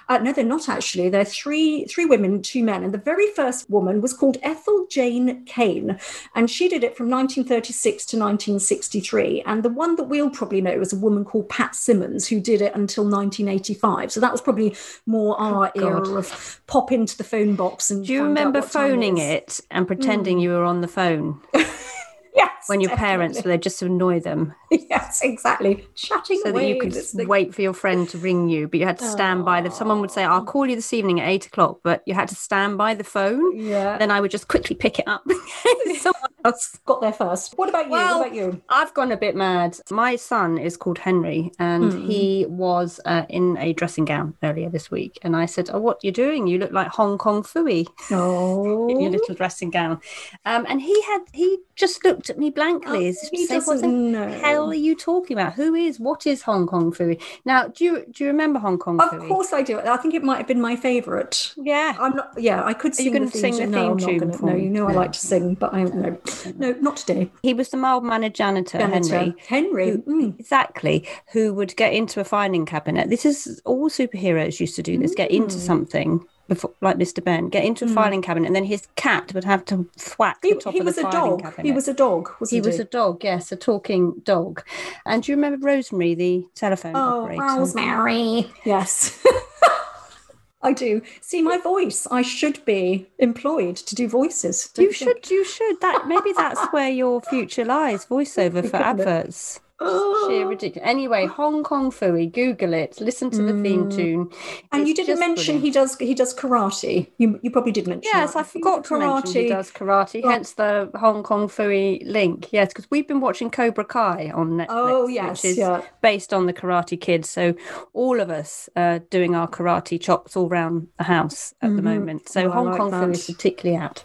[0.07, 1.10] Uh, no, they're not actually.
[1.10, 5.43] They're three three women, two men, and the very first woman was called Ethel Jane
[5.45, 5.99] Cain,
[6.36, 9.41] and she did it from 1936 to 1963.
[9.45, 12.62] And the one that we'll probably know is a woman called Pat Simmons, who did
[12.62, 14.12] it until 1985.
[14.12, 18.05] So that was probably more our Oh, era of pop into the phone box and.
[18.05, 20.41] Do you remember time phoning it and pretending mm.
[20.41, 21.39] you were on the phone
[22.39, 23.51] Yes, when your parents were definitely.
[23.51, 25.85] there just to annoy them yes, exactly.
[25.95, 27.27] Chatting so that you could listening.
[27.27, 29.99] wait for your friend to ring you, but you had to stand by the someone
[30.01, 32.77] would say, I'll call you this evening at eight o'clock, but you had to stand
[32.77, 33.57] by the phone.
[33.57, 33.97] Yeah.
[33.97, 35.23] Then I would just quickly pick it up.
[35.97, 37.53] Someone else got there first.
[37.57, 37.91] What about you?
[37.91, 38.61] Well, what about you?
[38.69, 39.77] I've gone a bit mad.
[39.89, 42.07] My son is called Henry, and Hmm.
[42.07, 45.17] he was uh, in a dressing gown earlier this week.
[45.23, 46.45] And I said, "Oh, what are you doing?
[46.47, 49.99] You look like Hong Kong Phooey Oh, in your little dressing gown."
[50.45, 53.07] Um, and he had he just looked at me blankly.
[53.07, 54.27] as if to say, "What the know.
[54.30, 55.53] hell are you talking about?
[55.53, 58.99] Who is what is Hong Kong Phooey?" Now, do you do you remember Hong Kong
[58.99, 59.27] Of Fooey?
[59.27, 59.80] course I do.
[59.80, 61.53] I think it might have been my favourite.
[61.57, 61.95] Yeah.
[61.99, 62.32] I'm not.
[62.38, 63.13] Yeah, I could sing.
[63.13, 65.73] the sing the theme no, tune gonna, No, you know I like to sing, but
[65.73, 66.17] I no,
[66.57, 67.32] no, not today.
[67.43, 69.17] He was the mild mannered janitor, Janitor.
[69.17, 69.36] Henry.
[69.47, 69.91] Henry.
[69.97, 70.39] mm.
[70.39, 73.09] Exactly, who would get into a filing cabinet.
[73.09, 75.13] This is all superheroes used to do this.
[75.15, 75.59] Get into Mm.
[75.59, 77.23] something before, like Mr.
[77.23, 77.93] Benn, get into a hmm.
[77.93, 80.85] filing cabinet, and then his cat would have to thwack He, the top he of
[80.85, 81.41] was the a filing dog.
[81.43, 81.65] cabinet.
[81.65, 82.29] He was a dog.
[82.41, 84.65] Wasn't He was a dog, yes, a talking dog.
[85.05, 87.41] And do you remember Rosemary, the telephone Oh, operator?
[87.41, 88.51] Rosemary.
[88.65, 89.23] Yes.
[90.61, 91.01] I do.
[91.21, 92.05] See my voice.
[92.11, 94.67] I should be employed to do voices.
[94.73, 95.79] don't You should, you should.
[95.79, 98.05] That maybe that's where your future lies.
[98.05, 99.61] Voiceover for adverts.
[99.82, 100.27] Oh.
[100.30, 100.88] Sheer ridiculous.
[100.88, 102.32] Anyway, Hong Kong Phooey.
[102.32, 102.99] Google it.
[102.99, 104.25] Listen to the theme tune.
[104.27, 104.61] Mm.
[104.73, 105.63] And you didn't mention brilliant.
[105.63, 107.07] he does he does karate.
[107.17, 108.09] You you probably did mention.
[108.13, 108.39] Yes, that.
[108.39, 112.49] I forgot mention he does karate, Well- hence the Hong Kong Phooey link.
[112.51, 115.82] Yes, because we've been watching Cobra Kai on Netflix, Oh, yes, which is yeah.
[116.01, 117.25] based on the Karate Kid.
[117.25, 117.55] So
[117.93, 122.27] all of us uh, doing our karate chops all around the house at the moment.
[122.30, 123.07] So Oh, I Hong like Kong that.
[123.07, 124.03] Fooey is particularly out.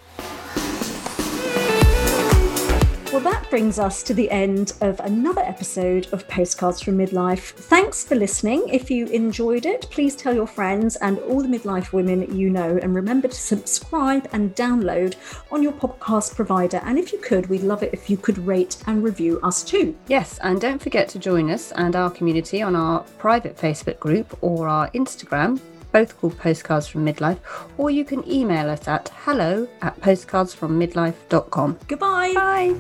[3.14, 7.52] Well, that brings us to the end of another episode of Postcards from Midlife.
[7.52, 8.68] Thanks for listening.
[8.68, 12.76] If you enjoyed it, please tell your friends and all the midlife women you know.
[12.82, 15.14] And remember to subscribe and download
[15.52, 16.80] on your podcast provider.
[16.82, 19.96] And if you could, we'd love it if you could rate and review us too.
[20.08, 24.36] Yes, and don't forget to join us and our community on our private Facebook group
[24.40, 25.60] or our Instagram
[25.94, 27.38] both called Postcards from Midlife,
[27.78, 31.78] or you can email us at hello at postcardsfrommidlife.com.
[31.86, 32.32] Goodbye.
[32.34, 32.74] Bye.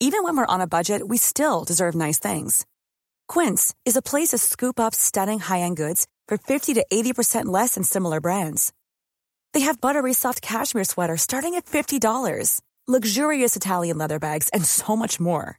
[0.00, 2.64] Even when we're on a budget, we still deserve nice things.
[3.28, 7.46] Quince is a place to scoop up stunning high end goods for 50 to 80%
[7.46, 8.72] less than similar brands.
[9.52, 14.96] They have buttery soft cashmere sweaters starting at $50, luxurious Italian leather bags, and so
[14.96, 15.58] much more.